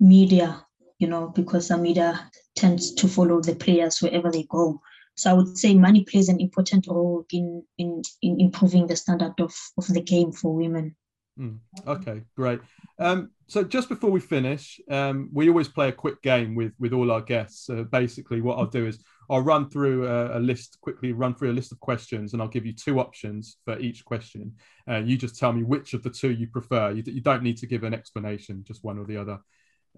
media, 0.00 0.64
you 0.98 1.06
know, 1.06 1.28
because 1.28 1.68
the 1.68 1.78
media 1.78 2.30
tends 2.56 2.94
to 2.94 3.08
follow 3.08 3.40
the 3.40 3.54
players 3.54 4.00
wherever 4.00 4.30
they 4.30 4.44
go. 4.48 4.80
So 5.14 5.30
I 5.30 5.34
would 5.34 5.56
say 5.56 5.74
money 5.74 6.04
plays 6.04 6.28
an 6.28 6.40
important 6.40 6.86
role 6.88 7.26
in 7.32 7.62
in, 7.78 8.02
in 8.22 8.40
improving 8.40 8.86
the 8.86 8.96
standard 8.96 9.34
of, 9.38 9.54
of 9.76 9.86
the 9.88 10.00
game 10.00 10.32
for 10.32 10.54
women. 10.54 10.96
Mm, 11.38 11.58
okay, 11.86 12.22
great. 12.36 12.60
Um, 12.98 13.30
so 13.46 13.64
just 13.64 13.88
before 13.88 14.10
we 14.10 14.20
finish, 14.20 14.80
um, 14.90 15.30
we 15.32 15.48
always 15.48 15.68
play 15.68 15.88
a 15.88 15.92
quick 15.92 16.22
game 16.22 16.54
with 16.54 16.72
with 16.78 16.92
all 16.92 17.10
our 17.10 17.20
guests. 17.20 17.68
Uh, 17.68 17.84
basically, 17.84 18.40
what 18.40 18.58
I'll 18.58 18.66
do 18.66 18.86
is 18.86 19.02
I'll 19.30 19.42
run 19.42 19.70
through 19.70 20.06
a, 20.08 20.38
a, 20.38 20.40
list 20.40 20.78
quickly, 20.80 21.12
run 21.12 21.34
through 21.34 21.52
a 21.52 21.58
list 21.58 21.70
of 21.72 21.80
questions, 21.80 22.32
and 22.32 22.42
I'll 22.42 22.48
give 22.48 22.66
you 22.66 22.72
two 22.72 22.98
options 22.98 23.58
for 23.64 23.78
each 23.78 24.04
question. 24.04 24.54
And 24.86 25.04
uh, 25.04 25.06
you 25.06 25.16
just 25.16 25.38
tell 25.38 25.52
me 25.52 25.62
which 25.62 25.94
of 25.94 26.02
the 26.02 26.10
two 26.10 26.30
you 26.30 26.48
prefer. 26.48 26.90
You, 26.90 27.02
you 27.06 27.20
don't 27.20 27.42
need 27.42 27.58
to 27.58 27.66
give 27.66 27.84
an 27.84 27.94
explanation, 27.94 28.64
just 28.66 28.84
one 28.84 28.98
or 28.98 29.04
the 29.04 29.16
other. 29.16 29.38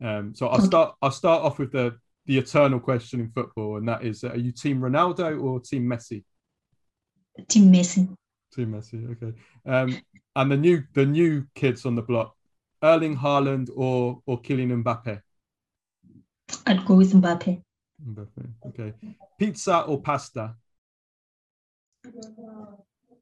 Um, 0.01 0.35
so 0.35 0.49
I'll 0.49 0.61
start. 0.61 0.95
I'll 1.03 1.11
start 1.11 1.43
off 1.43 1.59
with 1.59 1.73
the 1.73 1.97
the 2.27 2.39
eternal 2.39 2.81
question 2.81 3.21
in 3.21 3.31
football, 3.31 3.77
and 3.77 3.89
that 3.89 4.05
is: 4.05 4.25
Are 4.25 4.37
you 4.37 4.53
Team 4.53 4.81
Ronaldo 4.81 5.43
or 5.43 5.61
Team 5.61 5.87
Messi? 5.87 6.25
Team 7.49 7.73
Messi. 7.73 8.15
Team 8.55 8.73
Messi. 8.73 9.11
Okay. 9.13 9.39
Um, 9.67 10.01
and 10.37 10.51
the 10.51 10.57
new 10.57 10.83
the 10.95 11.07
new 11.07 11.47
kids 11.55 11.85
on 11.87 11.95
the 11.95 12.03
block: 12.03 12.35
Erling 12.83 13.17
Haaland 13.17 13.69
or 13.75 14.21
or 14.27 14.41
Kylian 14.41 14.83
Mbappe. 14.83 15.21
I'd 16.67 16.85
go 16.85 16.95
with 16.95 17.13
Mbappe. 17.13 17.63
Mbappe. 18.07 18.51
Okay. 18.67 18.93
Pizza 19.39 19.81
or 19.81 20.01
pasta? 20.01 20.55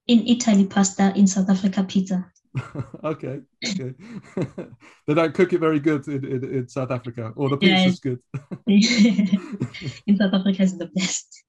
In 0.06 0.26
Italy, 0.26 0.66
pasta. 0.66 1.12
In 1.14 1.26
South 1.26 1.50
Africa, 1.50 1.84
pizza. 1.84 2.30
okay, 3.04 3.40
okay. 3.66 3.94
they 5.06 5.14
don't 5.14 5.34
cook 5.34 5.52
it 5.52 5.58
very 5.58 5.78
good 5.78 6.06
in, 6.08 6.24
in, 6.24 6.44
in 6.44 6.68
South 6.68 6.90
Africa, 6.90 7.32
or 7.36 7.48
the 7.48 7.56
pizza's 7.56 8.00
yeah. 8.04 8.14
good. 8.14 8.20
in 10.06 10.16
South 10.16 10.34
Africa, 10.34 10.62
is 10.62 10.76
the 10.76 10.86
best. 10.86 11.44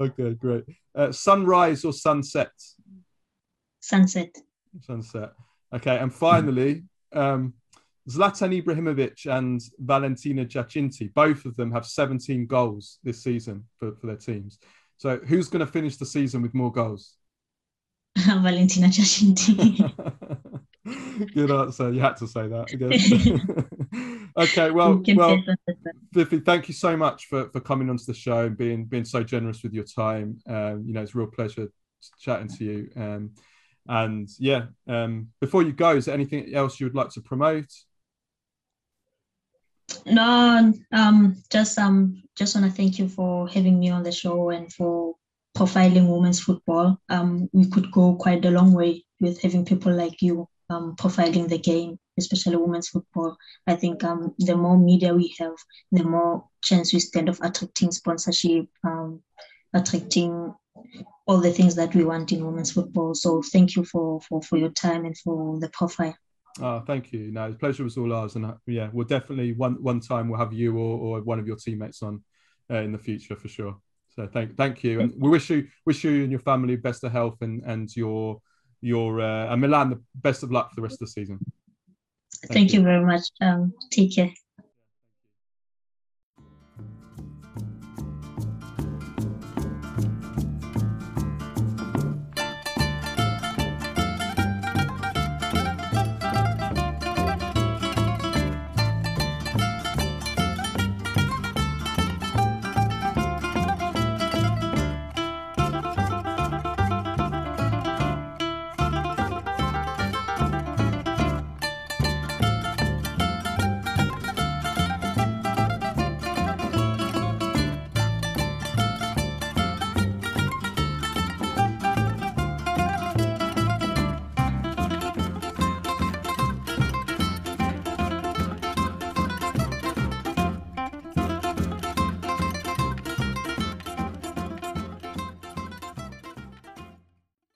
okay, 0.00 0.34
great. 0.34 0.64
Uh, 0.94 1.10
sunrise 1.10 1.84
or 1.84 1.92
sunset? 1.92 2.52
Sunset. 3.80 4.34
Sunset. 4.80 5.32
Okay, 5.74 5.98
and 5.98 6.12
finally, 6.14 6.84
um, 7.12 7.54
Zlatan 8.08 8.62
Ibrahimovic 8.62 9.26
and 9.26 9.60
Valentina 9.78 10.44
Giacinti, 10.44 11.12
both 11.12 11.46
of 11.46 11.56
them 11.56 11.72
have 11.72 11.86
17 11.86 12.46
goals 12.46 12.98
this 13.02 13.22
season 13.22 13.64
for, 13.78 13.96
for 13.96 14.06
their 14.06 14.16
teams. 14.16 14.58
So, 14.98 15.18
who's 15.26 15.48
going 15.48 15.64
to 15.64 15.72
finish 15.72 15.96
the 15.96 16.06
season 16.06 16.42
with 16.42 16.54
more 16.54 16.70
goals? 16.70 17.16
Valentina 18.42 18.88
Giacinti. 18.88 19.92
Good 21.34 21.50
answer. 21.50 21.90
You 21.92 22.00
had 22.00 22.16
to 22.18 22.28
say 22.28 22.46
that. 22.48 22.68
okay, 24.36 24.70
well, 24.70 25.02
well, 25.16 25.42
Fifi, 26.12 26.40
thank 26.40 26.68
you 26.68 26.74
so 26.74 26.96
much 26.96 27.26
for, 27.26 27.48
for 27.48 27.60
coming 27.60 27.88
onto 27.88 28.04
the 28.04 28.14
show 28.14 28.46
and 28.46 28.56
being 28.56 28.84
being 28.84 29.04
so 29.04 29.22
generous 29.22 29.62
with 29.62 29.72
your 29.72 29.84
time. 29.84 30.38
Um, 30.46 30.84
you 30.86 30.92
know, 30.92 31.02
it's 31.02 31.14
a 31.14 31.18
real 31.18 31.28
pleasure 31.28 31.68
chatting 32.20 32.48
to 32.48 32.64
you. 32.64 32.90
Um, 32.96 33.30
and 33.88 34.28
yeah, 34.38 34.66
um, 34.86 35.28
before 35.40 35.62
you 35.62 35.72
go, 35.72 35.96
is 35.96 36.04
there 36.04 36.14
anything 36.14 36.54
else 36.54 36.78
you 36.78 36.86
would 36.86 36.94
like 36.94 37.10
to 37.10 37.20
promote? 37.22 37.72
No, 40.06 40.72
um, 40.92 41.42
just 41.50 41.78
um, 41.78 42.22
just 42.36 42.54
want 42.54 42.66
to 42.66 42.72
thank 42.72 42.98
you 42.98 43.08
for 43.08 43.48
having 43.48 43.78
me 43.80 43.90
on 43.90 44.02
the 44.02 44.12
show 44.12 44.50
and 44.50 44.72
for 44.72 45.14
profiling 45.56 46.08
women's 46.08 46.40
football, 46.40 46.98
um, 47.08 47.48
we 47.52 47.68
could 47.70 47.90
go 47.92 48.16
quite 48.16 48.44
a 48.44 48.50
long 48.50 48.72
way 48.72 49.04
with 49.20 49.40
having 49.40 49.64
people 49.64 49.92
like 49.92 50.20
you 50.20 50.48
um, 50.70 50.96
profiling 50.96 51.48
the 51.48 51.58
game, 51.58 51.98
especially 52.18 52.56
women's 52.56 52.88
football. 52.88 53.36
I 53.66 53.74
think 53.76 54.02
um, 54.04 54.34
the 54.38 54.56
more 54.56 54.78
media 54.78 55.14
we 55.14 55.34
have, 55.38 55.54
the 55.92 56.04
more 56.04 56.44
chance 56.62 56.92
we 56.92 57.00
stand 57.00 57.28
of 57.28 57.40
attracting 57.42 57.92
sponsorship, 57.92 58.66
um, 58.82 59.22
attracting 59.72 60.54
all 61.26 61.40
the 61.40 61.52
things 61.52 61.74
that 61.76 61.94
we 61.94 62.04
want 62.04 62.32
in 62.32 62.44
women's 62.44 62.72
football. 62.72 63.14
So 63.14 63.42
thank 63.42 63.76
you 63.76 63.84
for 63.84 64.20
for 64.22 64.42
for 64.42 64.56
your 64.56 64.70
time 64.70 65.04
and 65.04 65.16
for 65.16 65.58
the 65.60 65.68
profile. 65.68 66.16
Oh, 66.60 66.80
thank 66.80 67.12
you. 67.12 67.32
No, 67.32 67.50
the 67.50 67.58
pleasure 67.58 67.82
was 67.82 67.96
all 67.96 68.12
ours, 68.12 68.36
and 68.36 68.52
yeah, 68.66 68.88
we'll 68.92 69.06
definitely 69.06 69.52
one 69.52 69.82
one 69.82 70.00
time 70.00 70.28
we'll 70.28 70.38
have 70.38 70.52
you 70.52 70.76
or, 70.76 71.18
or 71.18 71.22
one 71.22 71.38
of 71.38 71.46
your 71.46 71.56
teammates 71.56 72.02
on 72.02 72.22
uh, 72.70 72.78
in 72.78 72.92
the 72.92 72.98
future 72.98 73.36
for 73.36 73.48
sure. 73.48 73.76
So 74.16 74.28
thank 74.32 74.56
thank 74.56 74.84
you, 74.84 75.00
and 75.00 75.12
we 75.18 75.28
wish 75.28 75.50
you 75.50 75.66
wish 75.86 76.04
you 76.04 76.22
and 76.22 76.30
your 76.30 76.40
family 76.40 76.76
best 76.76 77.02
of 77.02 77.10
health 77.10 77.38
and 77.40 77.62
and 77.64 77.94
your 77.96 78.40
your 78.80 79.20
uh, 79.20 79.52
and 79.52 79.60
Milan 79.60 79.90
the 79.90 80.00
best 80.14 80.42
of 80.42 80.52
luck 80.52 80.70
for 80.70 80.76
the 80.76 80.82
rest 80.82 80.94
of 80.94 81.00
the 81.00 81.06
season. 81.08 81.38
Thank, 82.42 82.52
thank 82.52 82.72
you. 82.72 82.80
you. 82.80 82.84
very 82.84 83.04
much. 83.04 83.22
Um, 83.40 83.72
take 83.90 84.14
care. 84.14 84.30